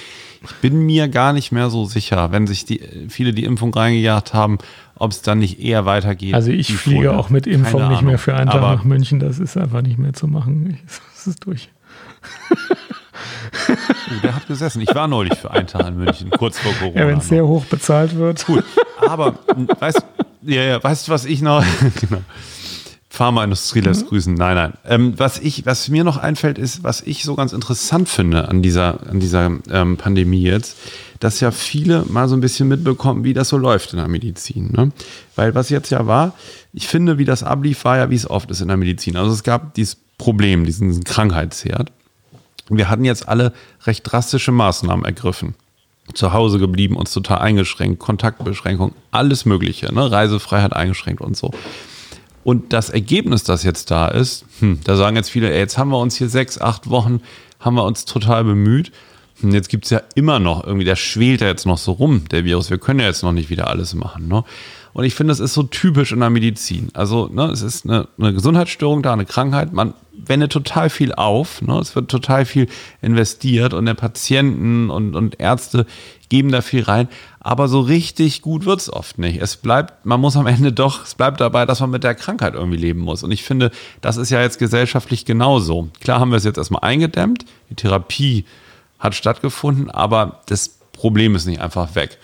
[0.42, 2.80] Ich bin mir gar nicht mehr so sicher, wenn sich die
[3.10, 4.56] viele die Impfung reingejagt haben,
[4.96, 6.34] ob es dann nicht eher weitergeht.
[6.34, 7.18] Also ich fliege vorher.
[7.18, 9.20] auch mit Impfung Keine nicht mehr für einen Tag Aber nach München.
[9.20, 10.78] Das ist einfach nicht mehr zu machen.
[11.14, 11.68] Es ist durch.
[14.08, 14.80] du, der hat gesessen.
[14.80, 17.00] Ich war neulich für einen Tag in München, kurz vor Corona.
[17.00, 18.44] Ja, wenn es sehr hoch bezahlt wird.
[18.46, 18.64] Gut,
[19.06, 19.34] aber
[19.78, 20.04] weißt,
[20.44, 21.64] ja, ja, weißt du, was ich noch.
[22.00, 22.22] genau.
[23.12, 24.32] Pharmaindustrie lässt grüßen.
[24.32, 24.72] Nein, nein.
[24.86, 28.62] Ähm, was, ich, was mir noch einfällt, ist, was ich so ganz interessant finde an
[28.62, 30.78] dieser, an dieser ähm, Pandemie jetzt,
[31.20, 34.72] dass ja viele mal so ein bisschen mitbekommen, wie das so läuft in der Medizin.
[34.72, 34.92] Ne?
[35.36, 36.32] Weil was jetzt ja war,
[36.72, 39.18] ich finde, wie das ablief, war ja, wie es oft ist in der Medizin.
[39.18, 41.92] Also es gab dieses Problem, diesen Krankheitsherd.
[42.70, 43.52] Und wir hatten jetzt alle
[43.84, 45.54] recht drastische Maßnahmen ergriffen.
[46.14, 50.10] Zu Hause geblieben, uns total eingeschränkt, Kontaktbeschränkung, alles Mögliche, ne?
[50.10, 51.52] Reisefreiheit eingeschränkt und so.
[52.44, 55.90] Und das Ergebnis, das jetzt da ist, hm, da sagen jetzt viele, ey, jetzt haben
[55.90, 57.20] wir uns hier sechs, acht Wochen,
[57.60, 58.90] haben wir uns total bemüht.
[59.42, 62.28] Und jetzt gibt es ja immer noch irgendwie, der schwelt ja jetzt noch so rum,
[62.30, 62.70] der Virus.
[62.70, 64.28] Wir können ja jetzt noch nicht wieder alles machen.
[64.28, 64.44] Ne?
[64.92, 66.90] Und ich finde, es ist so typisch in der Medizin.
[66.92, 69.72] Also, ne, es ist eine, eine Gesundheitsstörung da, eine Krankheit.
[69.72, 71.62] Man wendet total viel auf.
[71.62, 71.78] Ne?
[71.78, 72.68] Es wird total viel
[73.00, 75.86] investiert und der Patienten und, und Ärzte
[76.28, 77.08] geben da viel rein.
[77.40, 79.40] Aber so richtig gut wird es oft nicht.
[79.40, 82.54] Es bleibt, man muss am Ende doch, es bleibt dabei, dass man mit der Krankheit
[82.54, 83.22] irgendwie leben muss.
[83.22, 83.70] Und ich finde,
[84.00, 85.88] das ist ja jetzt gesellschaftlich genauso.
[86.00, 87.44] Klar haben wir es jetzt erstmal eingedämmt.
[87.70, 88.44] Die Therapie
[88.98, 92.18] hat stattgefunden, aber das Problem ist nicht einfach weg.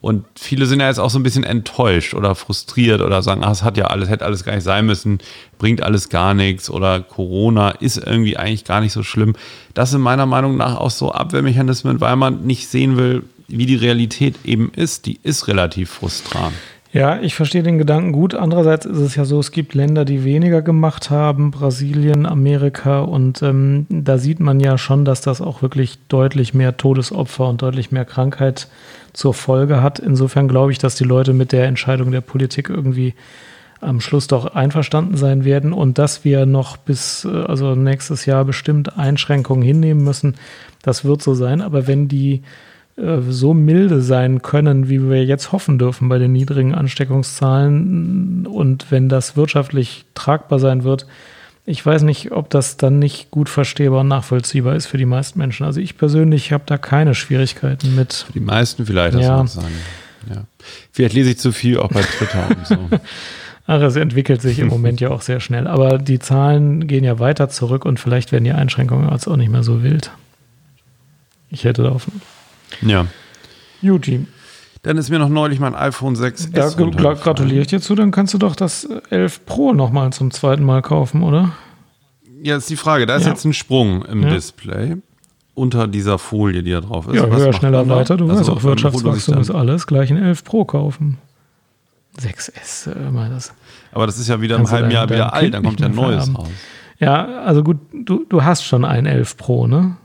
[0.00, 3.50] Und viele sind ja jetzt auch so ein bisschen enttäuscht oder frustriert oder sagen, ach,
[3.50, 5.18] es hat ja alles, hätte alles gar nicht sein müssen,
[5.58, 9.34] bringt alles gar nichts oder Corona ist irgendwie eigentlich gar nicht so schlimm.
[9.74, 13.76] Das sind meiner Meinung nach auch so Abwehrmechanismen, weil man nicht sehen will, wie die
[13.76, 15.06] Realität eben ist.
[15.06, 16.54] Die ist relativ frustrant.
[16.92, 18.34] Ja, ich verstehe den Gedanken gut.
[18.34, 23.42] Andererseits ist es ja so, es gibt Länder, die weniger gemacht haben, Brasilien, Amerika, und
[23.42, 27.92] ähm, da sieht man ja schon, dass das auch wirklich deutlich mehr Todesopfer und deutlich
[27.92, 28.66] mehr Krankheit
[29.12, 29.98] zur Folge hat.
[29.98, 33.14] Insofern glaube ich, dass die Leute mit der Entscheidung der Politik irgendwie
[33.80, 38.44] am Schluss doch einverstanden sein werden und dass wir noch bis, äh, also nächstes Jahr
[38.44, 40.36] bestimmt Einschränkungen hinnehmen müssen,
[40.82, 41.60] das wird so sein.
[41.60, 42.42] Aber wenn die
[42.96, 48.90] äh, so milde sein können, wie wir jetzt hoffen dürfen bei den niedrigen Ansteckungszahlen und
[48.90, 51.06] wenn das wirtschaftlich tragbar sein wird,
[51.70, 55.38] ich weiß nicht, ob das dann nicht gut verstehbar und nachvollziehbar ist für die meisten
[55.38, 55.64] Menschen.
[55.64, 58.12] Also ich persönlich habe da keine Schwierigkeiten mit.
[58.26, 59.46] Für die meisten vielleicht, das ja.
[59.46, 59.74] sagen.
[60.28, 60.44] Ja.
[60.90, 62.76] Vielleicht lese ich zu viel auch bei Twitter und so.
[63.68, 65.68] Ach, es entwickelt sich im Moment ja auch sehr schnell.
[65.68, 69.50] Aber die Zahlen gehen ja weiter zurück und vielleicht werden die Einschränkungen jetzt auch nicht
[69.50, 70.10] mehr so wild.
[71.50, 72.20] Ich hätte da hoffen.
[72.82, 73.06] Ja.
[73.80, 74.26] Juti.
[74.82, 76.50] Dann ist mir noch neulich mein iPhone 6S.
[76.52, 80.30] Da gra gratuliere ich dir zu, dann kannst du doch das 11 Pro nochmal zum
[80.30, 81.52] zweiten Mal kaufen, oder?
[82.42, 83.04] Ja, ist die Frage.
[83.04, 83.30] Da ist Ja.
[83.30, 84.30] jetzt ein Sprung im Ja.
[84.30, 84.96] Display
[85.54, 87.16] unter dieser Folie, die da drauf ist.
[87.16, 88.16] Ja, Was höher, schneller, weiter.
[88.16, 89.86] Du Also, weißt auch, Wirtschaftswachstum ist alles.
[89.86, 91.18] Gleich ein 11 Pro kaufen.
[92.18, 93.52] 6S, äh, mal das.
[93.92, 95.96] Aber das ist ja wieder im halben Jahr wieder alt, Kind dann kommt ja mehr
[95.96, 96.48] Neues raus.
[96.98, 99.96] Ja, also gut, du, du hast schon ein 11 Pro, ne?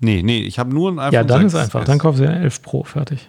[0.00, 1.46] Nee, nee, ich habe nur ein iPhone Ja, dann 6S.
[1.46, 1.84] ist einfach.
[1.84, 3.28] Dann kaufst du ein 11 Pro, fertig.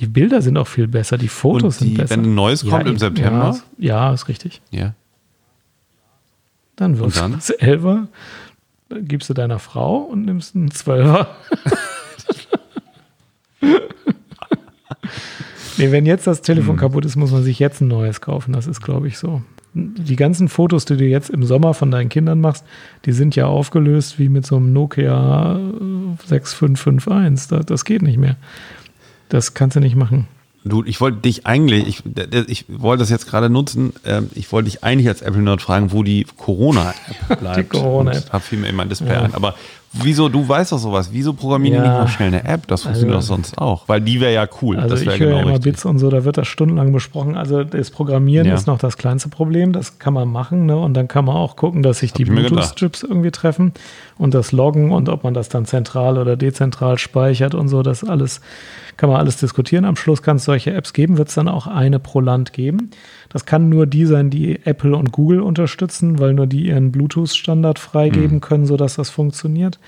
[0.00, 2.10] Die Bilder sind auch viel besser, die Fotos die- sind besser.
[2.16, 2.98] wenn ein neues kommt im eben.
[2.98, 3.38] September?
[3.44, 4.60] Ja, ist- ja, ist richtig.
[4.70, 4.94] Ja.
[6.76, 8.06] Dann wirst du das 11er,
[8.88, 11.26] dann gibst du deiner Frau und nimmst einen 12er.
[15.78, 16.80] nee, wenn jetzt das Telefon Hm.
[16.80, 18.52] kaputt ist, muss man sich jetzt ein neues kaufen.
[18.52, 19.42] Das ist, glaube ich, so.
[19.78, 22.64] Die ganzen Fotos, die du jetzt im Sommer von deinen Kindern machst,
[23.04, 27.48] die sind ja aufgelöst wie mit so einem Nokia äh, 6551.
[27.48, 28.36] Das, das geht nicht mehr.
[29.28, 30.26] Das kannst du nicht machen.
[30.64, 32.02] Du, ich wollte dich eigentlich, ich,
[32.48, 36.02] ich wollte das jetzt gerade nutzen, ähm, ich wollte dich eigentlich als Apple-Nerd fragen, wo
[36.02, 37.70] die Corona-App bleibt.
[37.70, 38.24] Corona-App.
[38.24, 39.22] Und Da fiel mir immer ein Display Ja.
[39.22, 39.34] ein.
[39.34, 39.54] Aber
[39.92, 41.92] wieso, du weißt doch sowas, wieso programmieren die Ja.
[41.94, 42.66] nicht noch schnell eine App?
[42.66, 43.88] Das funktioniert Also- doch sonst auch.
[43.88, 44.76] Weil die wäre ja cool.
[44.76, 45.64] Also das ich höre genau immer richtig.
[45.72, 47.36] Bits und so, da wird das stundenlang besprochen.
[47.36, 48.54] Also das Programmieren Ja.
[48.54, 50.66] ist noch das kleinste Problem, das kann man machen.
[50.66, 50.76] Ne?
[50.76, 52.50] Und dann kann man auch gucken, dass sich die ich mir gedacht.
[52.50, 53.72] Bluetooth-Strips irgendwie treffen
[54.18, 58.04] und das loggen und ob man das dann zentral oder dezentral speichert und so, das
[58.04, 58.40] alles
[58.96, 59.84] kann man alles diskutieren.
[59.84, 62.90] Am Schluss kann es solche Apps geben, wird es dann auch eine pro Land geben.
[63.30, 67.78] Das kann nur die sein, die Apple und Google unterstützen, weil nur die ihren Bluetooth-Standard
[67.78, 68.40] freigeben Mhm.
[68.40, 69.78] können, sodass das funktioniert.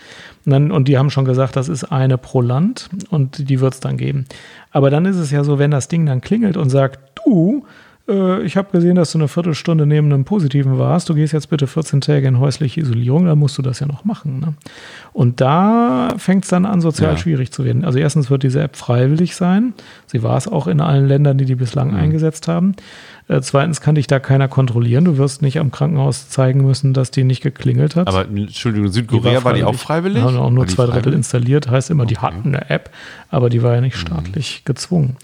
[0.44, 3.74] Und, dann, und die haben schon gesagt, das ist eine pro Land und die wird
[3.74, 4.26] es dann geben.
[4.72, 7.64] Aber dann ist es ja so, wenn das Ding dann klingelt und sagt, du,
[8.08, 11.48] äh, ich habe gesehen, dass du eine Viertelstunde neben einem Positiven warst, du gehst jetzt
[11.50, 14.40] bitte 14 Tage in häusliche Isolierung, dann musst du das ja noch machen.
[14.40, 14.54] Ne?
[15.12, 17.16] Und da fängt es dann an, sozial Ja.
[17.18, 17.84] schwierig zu werden.
[17.84, 19.74] Also erstens wird diese App freiwillig sein.
[20.06, 22.74] Sie war es auch in allen Ländern, die die bislang eingesetzt haben.
[23.30, 25.04] Äh, zweitens kann dich da keiner kontrollieren.
[25.04, 28.08] Du wirst nicht am Krankenhaus zeigen müssen, dass die nicht geklingelt hat.
[28.08, 30.20] Aber Entschuldigung, Südkorea war, die auch freiwillig?
[30.20, 31.70] Haben auch War nur zwei Drittel installiert.
[31.70, 32.90] Heißt immer, die hatten eine App,
[33.28, 35.16] aber die war ja nicht staatlich gezwungen.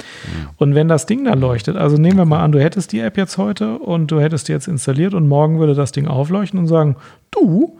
[0.56, 3.16] Und wenn das Ding da leuchtet, also nehmen wir mal an, du hättest die App
[3.16, 6.68] jetzt heute und du hättest die jetzt installiert und morgen würde das Ding aufleuchten und
[6.68, 6.94] sagen,
[7.32, 7.76] du,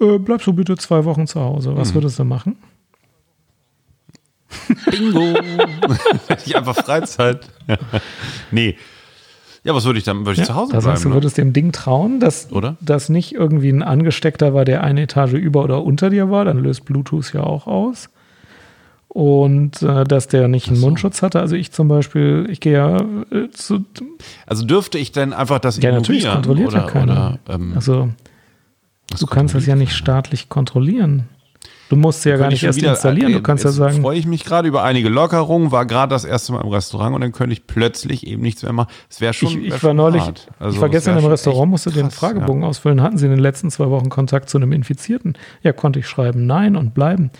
[0.00, 1.76] äh, bleibst du bitte zwei Wochen zu Hause.
[1.76, 2.56] Was würdest du machen?
[4.90, 5.20] Bingo!
[6.26, 7.48] Hätte ich einfach Freizeit.
[8.50, 8.76] nee.
[9.68, 10.24] Ja, was würde ich dann?
[10.24, 10.84] Würde ich zu Hause da bleiben?
[10.92, 11.14] sagst du, ne?
[11.16, 12.78] würdest dem Ding trauen, dass Oder?
[12.80, 16.46] das nicht irgendwie ein Angesteckter war, der eine Etage über oder unter dir war.
[16.46, 18.08] Dann löst Bluetooth ja auch aus.
[19.08, 21.40] Und äh, dass der nicht einen Mundschutz hatte.
[21.40, 22.96] Also ich zum Beispiel, ich gehe ja
[23.30, 23.84] äh, zu,
[24.46, 26.42] Also dürfte ich denn einfach das Ja, natürlich ignorieren?
[26.42, 27.38] kontrolliert oder, ja keiner.
[27.44, 28.08] Oder, ähm, also
[29.20, 31.24] du kannst das ja nicht staatlich kontrollieren.
[31.88, 33.32] Du musst sie ja gar nicht ich erst wieder- installieren.
[33.32, 36.52] Du kannst ja sagen, freue ich mich gerade über einige Lockerungen, war gerade das erste
[36.52, 38.88] Mal im Restaurant und dann könnte ich plötzlich eben nichts mehr machen.
[39.08, 39.48] Es wäre schon.
[39.48, 40.22] ich, wär ich war schon neulich.
[40.58, 42.68] Also ich war es gestern wär im Restaurant, musste den krass, Fragebogen ja.
[42.68, 43.00] ausfüllen.
[43.02, 45.34] Hatten Sie in den letzten zwei Wochen Kontakt zu einem Infizierten?
[45.62, 47.30] Ja, konnte ich schreiben, nein und bleiben.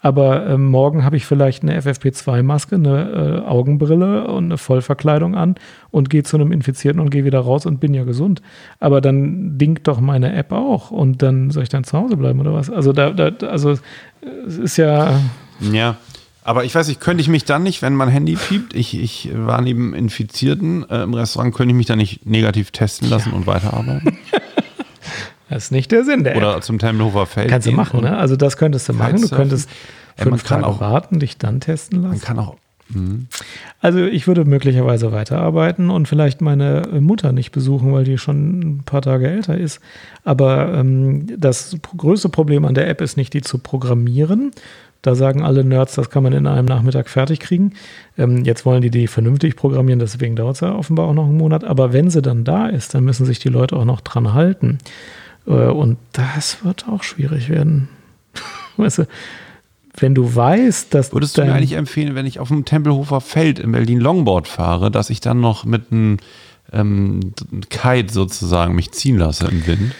[0.00, 5.56] Aber ähm, morgen habe ich vielleicht eine FFP2-Maske, eine äh, Augenbrille und eine Vollverkleidung an
[5.90, 8.42] und gehe zu einem Infizierten und gehe wieder raus und bin ja gesund.
[8.78, 12.40] Aber dann dingt doch meine App auch und dann soll ich dann zu Hause bleiben
[12.40, 12.70] oder was?
[12.70, 13.76] Also da, da also äh,
[14.46, 15.20] es ist ja
[15.60, 15.96] Ja.
[16.44, 19.30] Aber ich weiß nicht, könnte ich mich dann nicht, wenn mein Handy piept, ich, ich
[19.34, 23.48] war neben Infizierten äh, im Restaurant, könnte ich mich dann nicht negativ testen lassen und
[23.48, 24.16] weiterarbeiten?
[25.48, 26.38] das ist nicht der Sinn der App.
[26.42, 27.48] Oder zum Tempelhofer Feld.
[27.48, 28.16] Kannst du machen, ne?
[28.16, 29.20] Also das könntest du machen.
[29.22, 29.68] Du könntest
[30.18, 32.22] Ja, fünf man kann Tage auch- warten, dich dann testen Man lassen.
[32.24, 32.56] kann auch.
[33.80, 38.82] Also ich würde möglicherweise weiterarbeiten und vielleicht meine Mutter nicht besuchen, weil die schon ein
[38.84, 39.80] paar Tage älter ist.
[40.22, 44.52] Aber ähm, das größte Problem an der App ist nicht, die zu programmieren.
[45.02, 47.72] Da sagen alle Nerds, das kann man in einem Nachmittag fertig kriegen.
[48.16, 51.36] Ähm, jetzt wollen die die vernünftig programmieren, deswegen dauert es ja offenbar auch noch einen
[51.36, 51.64] Monat.
[51.64, 54.78] Aber wenn sie dann da ist, dann müssen sich die Leute auch noch dran halten.
[55.46, 57.88] Äh, und das wird auch schwierig werden.
[58.76, 59.06] Weißt du,
[59.98, 63.58] wenn du weißt, dass Würdest du mir eigentlich empfehlen, wenn ich auf dem Tempelhofer Feld
[63.58, 66.18] in Berlin Longboard fahre, dass ich dann noch mit einem
[66.72, 67.32] ähm,
[67.70, 69.94] Kite sozusagen mich ziehen lasse im Wind?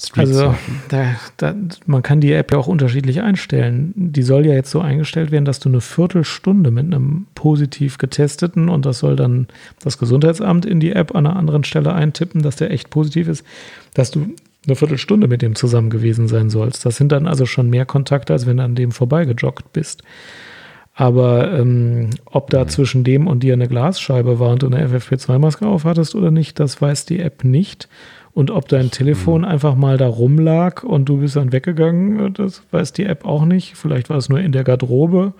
[0.00, 0.54] Street Also,
[0.88, 1.54] da, da,
[1.86, 3.92] man kann die App ja auch unterschiedlich einstellen.
[3.96, 8.68] Die soll ja jetzt so eingestellt werden, dass du eine Viertelstunde mit einem positiv getesteten
[8.68, 9.48] und das soll dann
[9.80, 13.44] das Gesundheitsamt in die App an einer anderen Stelle eintippen, dass der echt positiv ist,
[13.94, 14.28] dass du
[14.66, 16.84] eine Viertelstunde mit dem zusammen gewesen sein sollst.
[16.84, 20.02] Das sind dann also schon mehr Kontakte, als wenn du an dem vorbeigejoggt bist.
[20.94, 25.64] Aber ähm, ob da zwischen dem und dir eine Glasscheibe war und du eine FFP2-Maske
[25.64, 27.88] aufhattest oder nicht, das weiß die App nicht.
[28.32, 32.92] Und ob dein Telefon einfach mal da rumlag und du bist dann weggegangen, das weiß
[32.92, 33.76] die App auch nicht.
[33.76, 35.34] Vielleicht war es nur in der Garderobe,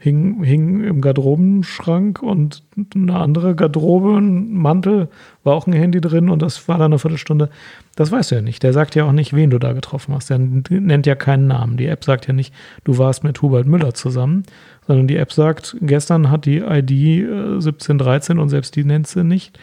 [0.00, 2.62] hing, hing im Garderobenschrank und
[2.94, 5.08] eine andere Garderobe, ein Mantel,
[5.44, 7.50] war auch ein Handy drin und das war dann eine Viertelstunde.
[7.96, 8.62] Das weißt du ja nicht.
[8.62, 10.30] Der sagt ja auch nicht, wen du da getroffen hast.
[10.30, 11.76] Der nennt ja keinen Namen.
[11.76, 14.44] Die App sagt ja nicht, du warst mit Hubert Müller zusammen,
[14.86, 17.24] sondern die App sagt, gestern hat die ID äh,
[17.54, 19.58] 1713 und selbst die nennt sie nicht,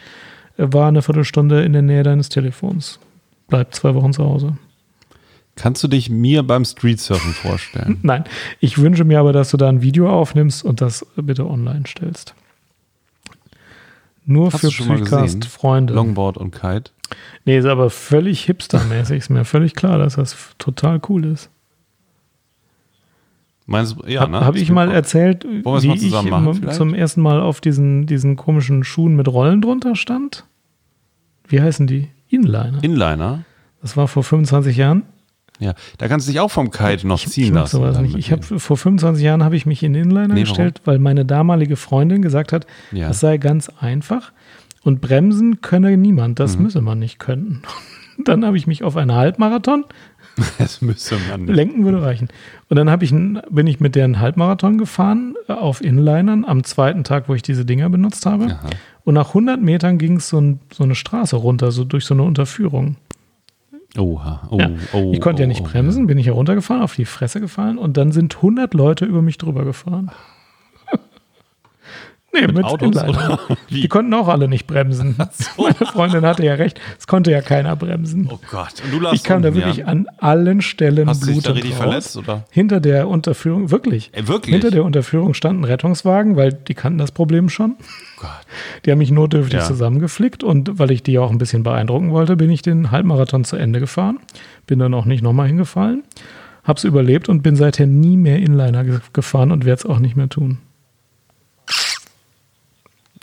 [0.57, 2.99] äh, war eine Viertelstunde in der Nähe deines Telefons.
[3.47, 4.57] Bleibt zwei Wochen zu Hause.
[5.57, 7.99] Kannst du dich mir beim Streetsurfen vorstellen?
[8.03, 8.23] Nein,
[8.59, 12.35] ich wünsche mir aber, dass du da ein Video aufnimmst und das bitte online stellst.
[14.25, 14.69] Nur Hast für?
[14.69, 15.93] Psycast-Freunde.
[15.93, 16.91] Longboard und Kite.
[17.45, 19.17] Nee, ist aber völlig hipstermäßig.
[19.17, 21.49] Ist mir völlig klar, dass das total cool ist.
[23.65, 24.45] Meinst du, ja, Habe ne?
[24.45, 29.15] hab ich mal erzählt, wie ich machen zum ersten Mal auf diesen, diesen komischen Schuhen
[29.15, 30.45] mit Rollen drunter stand?
[31.47, 32.09] Wie heißen die?
[32.29, 32.83] Inliner.
[32.83, 33.43] Inliner.
[33.81, 35.03] Das war vor 25 Jahren.
[35.59, 37.77] Ja, da kannst du dich auch vom Kite noch ziehen Ich lassen.
[37.77, 38.15] sowas nicht.
[38.15, 41.75] Ich habe vor 25 Jahren habe ich mich in Inliner Nee, gestellt, weil meine damalige
[41.75, 43.07] Freundin gesagt hat, Ja.
[43.07, 44.31] das sei ganz einfach
[44.83, 46.31] und bremsen könne niemand.
[46.31, 46.35] Mhm.
[46.35, 47.63] Das müsse man nicht können.
[48.23, 49.85] Dann habe ich mich auf einen Halbmarathon
[50.59, 51.55] Das müsste man nicht.
[51.55, 52.27] lenken würde reichen.
[52.69, 56.63] Und dann habe ich bin ich mit der einen Halbmarathon gefahren äh, auf Inlinern am
[56.63, 58.45] zweiten Tag, wo ich diese Dinger benutzt habe.
[58.45, 58.69] Aha.
[59.03, 62.13] Und nach 100 Metern ging es so, ein, so eine Straße runter, so durch so
[62.13, 62.97] eine Unterführung.
[63.97, 64.47] Oha.
[64.49, 64.69] Oh, Ja.
[64.93, 67.77] oh, ich konnte ja oh, nicht oh, bremsen, bin ich heruntergefahren, auf die Fresse gefallen
[67.77, 70.11] und dann sind 100 Leute über mich drüber gefahren.
[72.41, 73.09] Nee, mit, Autos, Inliner.
[73.09, 73.39] oder?
[73.69, 73.81] Wie?
[73.81, 75.15] Die konnten auch alle nicht bremsen.
[75.57, 78.29] Meine Freundin hatte ja recht, es konnte ja keiner bremsen.
[78.31, 78.73] Oh Gott.
[78.83, 79.85] Und du ich kam da wirklich ja?
[79.85, 81.83] an allen Stellen Hast du dich da blutend richtig raus.
[81.83, 82.45] verletzt, oder?
[82.51, 84.09] Hinter der Unterführung, wirklich.
[84.13, 84.53] Ey, wirklich?
[84.53, 87.75] Hinter der Unterführung stand ein Rettungswagen, weil die kannten das Problem schon.
[87.79, 88.29] Oh Gott.
[88.85, 89.65] Die haben mich notdürftig Ja.
[89.65, 93.55] zusammengeflickt und weil ich die auch ein bisschen beeindrucken wollte, bin ich den Halbmarathon zu
[93.55, 94.19] Ende gefahren.
[94.65, 96.03] Bin dann auch nicht nochmal hingefallen.
[96.63, 100.17] Hab's überlebt und bin seither nie mehr Inliner ge gefahren und werde es auch nicht
[100.17, 100.57] mehr tun.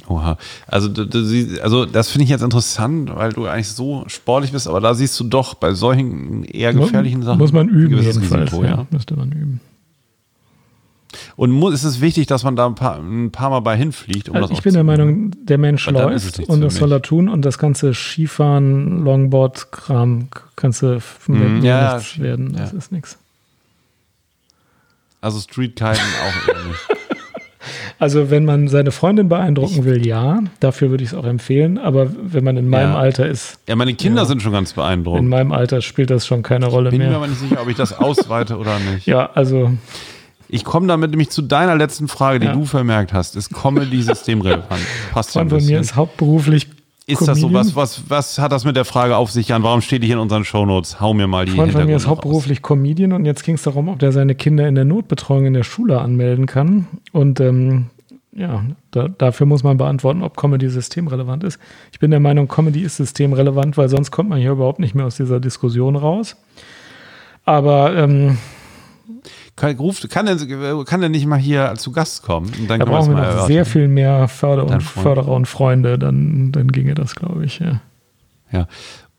[0.09, 0.37] Oha.
[0.67, 4.69] Also, du, siehst- also das finde ich jetzt interessant, weil du eigentlich so sportlich bist,
[4.69, 7.39] aber da siehst du doch bei solchen eher gefährlichen Sachen.
[7.39, 8.53] Muss man üben jedenfalls.
[8.53, 8.87] Risiko, ja.
[8.91, 9.61] Müsste man üben.
[11.37, 14.29] Und muss, ist es wichtig, dass man da ein paar, ein paar Mal bei hinfliegt,
[14.29, 14.85] um Also das ich bin der?
[14.85, 20.83] Meinung, der Mensch läuft und das soll er tun und das ganze Skifahren, Longboard-Kram kannst
[20.83, 22.53] du mir ja, nichts werden.
[22.55, 22.79] Das ja.
[22.79, 23.17] ist nichts.
[25.21, 27.01] Also Streetkiten auch nicht.
[27.99, 31.79] Also wenn man seine Freundin beeindrucken will, ja, dafür würde ich es auch empfehlen.
[31.79, 32.99] Aber wenn man in meinem Ja.
[32.99, 34.27] Alter ist, Ja, meine Kinder Ja.
[34.27, 35.23] sind schon ganz in beeindruckt.
[35.25, 37.17] meinem Alter spielt das schon keine Rolle Bin mir mehr.
[37.17, 39.07] aber nicht sicher, ob ich das ausweite oder nicht.
[39.07, 39.73] Ja, also
[40.49, 42.53] Ich komme damit nämlich zu deiner letzten Frage, die Ja.
[42.53, 43.35] du vermerkt hast.
[43.37, 44.69] Ist Comedy systemrelevant?
[45.13, 45.81] Passt ja ein Freund von mir bisschen.
[45.81, 46.69] ist hauptberuflich
[47.07, 47.53] Ist das so?
[47.53, 49.63] Was, was, was hat das mit der Frage auf sich, Jan?
[49.63, 51.01] Warum steht die hier in unseren Shownotes?
[51.01, 52.07] Hau mir mal die Freund von mir ist Hintergründe raus.
[52.07, 55.53] hauptberuflich Comedian und jetzt ging es darum, ob der seine Kinder in der Notbetreuung in
[55.53, 56.87] der Schule anmelden kann.
[57.13, 57.91] Und ähm,
[58.33, 61.59] ja, da, dafür muss man beantworten, ob Comedy systemrelevant ist.
[61.93, 65.07] Ich bin der Meinung, Comedy ist systemrelevant, weil sonst kommt man hier überhaupt nicht mehr
[65.07, 66.37] aus dieser Diskussion raus.
[67.45, 68.39] Aber ähm,
[69.57, 70.37] Kann, ruft, kann, der,
[70.85, 72.51] kann der nicht mal hier zu Gast kommen?
[72.59, 73.47] Und dann da brauchen wir noch erörtern.
[73.47, 74.83] sehr viel mehr Förder und.
[74.83, 77.61] Förderer und Freunde, dann, dann ginge das, glaube ich.
[77.61, 77.81] Ja.
[78.51, 78.67] Ja.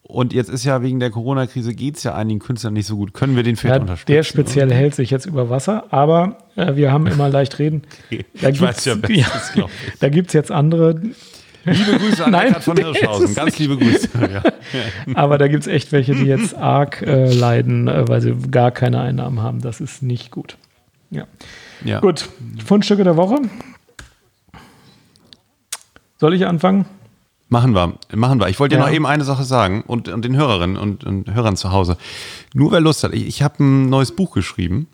[0.07, 3.13] Und jetzt ist ja wegen der Corona-Krise geht es ja einigen Künstlern nicht so gut.
[3.13, 4.11] Können wir den vielleicht Ja, unterstützen?
[4.13, 4.75] der speziell oder?
[4.75, 7.81] hält sich jetzt über Wasser, aber äh, wir haben immer leicht reden.
[8.41, 9.25] Da Ich weiß ja ich.
[9.99, 11.01] Da gibt es jetzt andere,
[11.65, 13.35] Liebe Grüße an Nein, Eckhard von Hirschhausen.
[13.35, 14.09] Ganz liebe Grüße.
[14.31, 14.43] Ja.
[15.15, 18.71] aber da gibt es echt welche, die jetzt arg äh, leiden, äh, weil sie gar
[18.71, 19.61] keine Einnahmen haben.
[19.61, 20.57] Das ist nicht gut.
[21.11, 21.25] Ja.
[21.83, 21.99] Ja.
[21.99, 22.29] Gut,
[22.65, 23.37] Fundstücke der Woche.
[26.17, 26.85] Soll ich anfangen?
[27.49, 28.47] Machen wir, machen wir.
[28.49, 28.87] Ich wollte dir Ja.
[28.87, 31.97] noch eben eine Sache sagen und, und den Hörerinnen und, und Hörern zu Hause.
[32.53, 34.87] Nur wer Lust hat, ich, ich habe ein neues Buch geschrieben.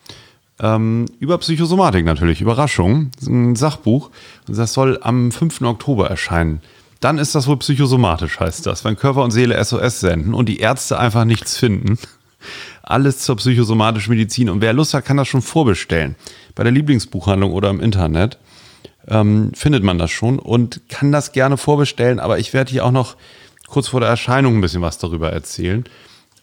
[0.61, 3.09] Ähm, über Psychosomatik natürlich, Überraschung.
[3.25, 4.11] Ein Sachbuch.
[4.47, 5.61] Das soll am 5.
[5.61, 6.61] Oktober erscheinen.
[6.99, 10.59] Dann ist das wohl psychosomatisch, heißt das, wenn Körper und Seele SOS senden und die
[10.59, 11.97] Ärzte einfach nichts finden.
[12.83, 14.49] Alles zur psychosomatischen Medizin.
[14.51, 16.15] Und wer Lust hat, kann das schon vorbestellen.
[16.53, 18.37] Bei der Lieblingsbuchhandlung oder im Internet
[19.07, 22.19] ähm, findet man das schon und kann das gerne vorbestellen.
[22.19, 23.15] Aber ich werde hier auch noch
[23.67, 25.85] kurz vor der Erscheinung ein bisschen was darüber erzählen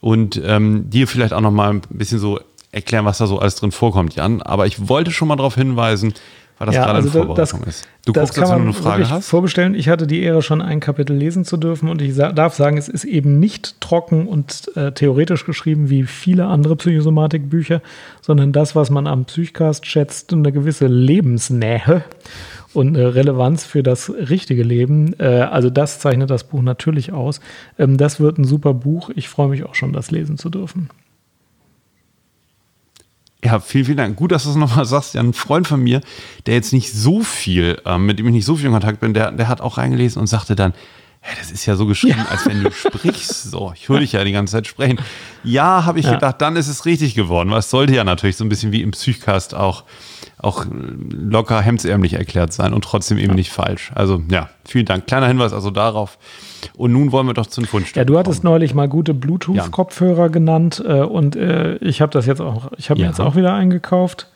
[0.01, 2.39] und ähm, dir vielleicht auch noch mal ein bisschen so
[2.71, 4.41] erklären, was da so alles drin vorkommt, Jan.
[4.41, 6.13] Aber ich wollte schon mal darauf hinweisen,
[6.57, 7.87] weil das gerade in also da- Vorbereitung ist.
[8.05, 9.27] Du das guckst kann jetzt, wenn du eine Frage hast.
[9.29, 9.75] vorbestellen.
[9.75, 12.77] Ich hatte die Ehre, schon ein Kapitel lesen zu dürfen und ich sa darf sagen,
[12.77, 17.81] es ist eben nicht trocken und äh, theoretisch geschrieben wie viele andere Psychosomatikbücher,
[18.21, 22.03] sondern das, was man am Psychcast schätzt, eine gewisse Lebensnähe
[22.73, 25.13] und eine Relevanz für das richtige Leben.
[25.19, 27.39] Äh, also das zeichnet das Buch natürlich aus.
[27.77, 29.09] Ähm, das wird ein super Buch.
[29.15, 30.89] Ich freue mich auch schon, das lesen zu dürfen.
[33.43, 34.15] Ja, vielen, vielen Dank.
[34.17, 35.13] Gut, dass du es nochmal sagst.
[35.13, 36.01] Ja, ein Freund von mir,
[36.45, 39.13] der jetzt nicht so viel, ähm, mit dem ich nicht so viel in Kontakt bin,
[39.13, 40.73] der, der hat auch reingelesen und sagte dann,
[41.21, 43.43] Hä, das ist ja so geschrieben, als wenn du sprichst.
[43.51, 44.99] So, ich höre dich ja die ganze Zeit sprechen.
[45.43, 46.13] Ja, habe ich Ja.
[46.13, 47.51] gedacht, dann ist es richtig geworden.
[47.51, 49.83] Es sollte ja natürlich so ein bisschen wie im Psychcast auch,
[50.41, 50.65] auch
[51.11, 53.91] locker hemdsärmlich erklärt sein und trotzdem eben nicht falsch.
[53.93, 55.05] Also ja, vielen Dank.
[55.05, 56.17] Kleiner Hinweis also darauf.
[56.77, 58.53] Und nun wollen wir doch zum Fundstück Ja, du hattest kommen.
[58.53, 62.99] neulich mal gute Bluetooth-Kopfhörer genannt äh, und äh, ich habe das jetzt auch, ich habe
[62.99, 63.05] Ja.
[63.07, 64.27] mir jetzt auch wieder eingekauft,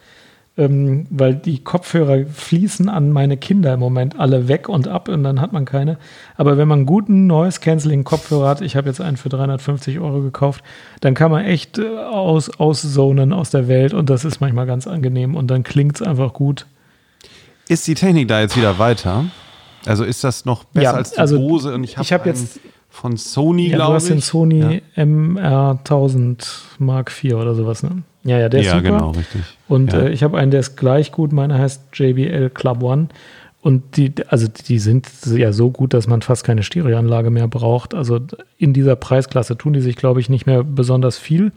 [0.55, 5.23] ähm, weil die Kopfhörer fließen an meine Kinder im Moment alle weg und ab und
[5.23, 5.97] dann hat man keine.
[6.37, 10.63] Aber wenn man einen guten Noise-Canceling-Kopfhörer hat, ich habe jetzt einen für 350 Euro gekauft,
[11.01, 14.85] dann kann man echt äh, aus, auszonen aus der Welt und das ist manchmal ganz
[14.85, 16.67] angenehm und dann klingt es einfach gut.
[17.67, 19.25] Ist die Technik da jetzt wieder weiter?
[19.85, 21.73] Also ist das noch besser Ja, als die also Bose?
[21.73, 24.03] Und ich habe hab jetzt- von Sony, Ja, glaube du ich.
[24.03, 26.45] hast den Sony MR1000
[26.79, 28.03] Mark IV oder sowas, ne?
[28.23, 28.83] Ja, ja, der ist ja, super.
[28.83, 29.41] genau, richtig.
[29.67, 29.99] Und Ja.
[30.03, 31.31] äh, ich habe einen, der ist gleich gut.
[31.33, 33.07] Meiner heißt JBL Club One.
[33.61, 37.93] Und die, also die sind ja so gut, dass man fast keine Stereoanlage mehr braucht.
[37.93, 38.19] Also
[38.57, 41.51] in dieser Preisklasse tun die sich, glaube ich, nicht mehr besonders viel.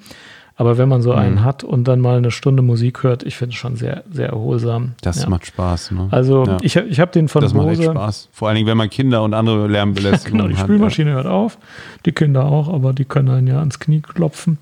[0.58, 1.18] Aber wenn man so Mhm.
[1.18, 4.28] einen hat und dann mal eine Stunde Musik hört, ich finde es schon sehr, sehr
[4.30, 4.92] erholsam.
[5.02, 5.28] Das ja.
[5.28, 5.90] macht Spaß.
[5.90, 6.08] Ne?
[6.10, 6.56] Also ja.
[6.62, 7.90] ich, ich habe den von das macht echt Bose.
[7.90, 8.28] Spaß.
[8.32, 10.64] Vor allen Dingen, wenn man Kinder und andere Lärmbelästigung Genau, die hat.
[10.64, 11.58] Spülmaschine hört auf,
[12.06, 14.58] die Kinder auch, aber die können einen ja ans Knie klopfen.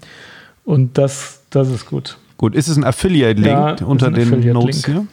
[0.64, 2.18] Und das, das ist gut.
[2.36, 3.46] Gut, ist es ein Affiliate-Link
[3.80, 4.54] Ja, unter den Affiliate-Link.
[4.54, 5.06] Notes hier?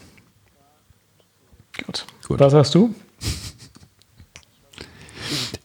[1.86, 2.06] Gut.
[2.28, 2.40] Gut.
[2.40, 2.94] Was hast du?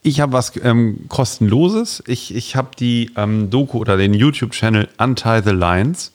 [0.03, 2.01] Ich habe was ähm, kostenloses.
[2.07, 6.13] Ich, ich habe die ähm, Doku oder den YouTube-Channel Untie the Lines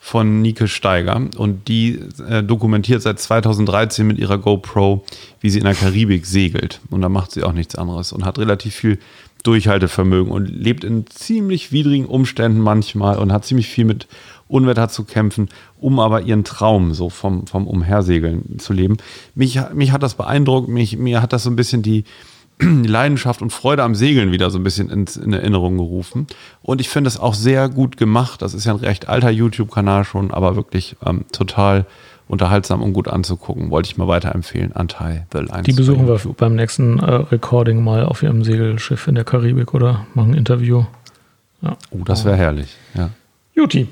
[0.00, 5.04] von Nike Steiger und die äh, dokumentiert seit 2013 mit ihrer GoPro,
[5.40, 6.80] wie sie in der Karibik segelt.
[6.90, 8.98] Und da macht sie auch nichts anderes und hat relativ viel
[9.44, 14.08] Durchhaltevermögen und lebt in ziemlich widrigen Umständen manchmal und hat ziemlich viel mit
[14.48, 18.96] Unwetter zu kämpfen, um aber ihren Traum so vom, vom Umhersegeln zu leben.
[19.34, 22.04] Mich, mich hat das beeindruckt, mich, mir hat das so ein bisschen die,
[22.60, 26.26] Leidenschaft und Freude am Segeln wieder so ein bisschen ins, in Erinnerung gerufen.
[26.62, 28.42] Und ich finde es auch sehr gut gemacht.
[28.42, 31.86] Das ist ja ein recht alter YouTube-Kanal schon, aber wirklich ähm, total
[32.28, 33.70] unterhaltsam und gut anzugucken.
[33.70, 34.72] Wollte ich mal weiterempfehlen.
[34.72, 35.64] Untie the Lines.
[35.64, 40.06] Die besuchen wir beim nächsten äh, Recording mal auf ihrem Segelschiff in der Karibik oder
[40.14, 40.84] machen ein Interview.
[41.62, 41.76] Ja.
[41.90, 42.76] Oh, das wäre herrlich.
[42.94, 43.10] Ja.
[43.54, 43.88] Juti,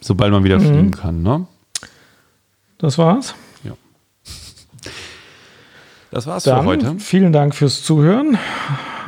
[0.00, 0.44] Sobald man Mhm.
[0.44, 1.46] wieder fliegen kann, ne?
[2.78, 3.34] das war's.
[3.64, 3.72] Ja.
[6.10, 6.98] Das war's Dann für heute.
[6.98, 8.38] vielen Dank fürs Zuhören.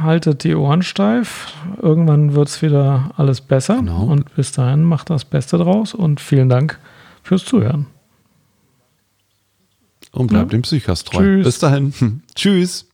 [0.03, 1.53] Haltet die Ohren steif.
[1.81, 3.77] Irgendwann wird's wieder alles besser.
[3.77, 4.05] Genau.
[4.05, 6.79] Und bis dahin macht das Beste draus und vielen Dank
[7.23, 7.87] fürs Zuhören.
[10.13, 10.59] Und bleibt Ja.
[10.59, 11.23] dem Psychast treu.
[11.23, 11.45] Tschüss.
[11.45, 11.93] Bis dahin.
[12.35, 12.87] Tschüss.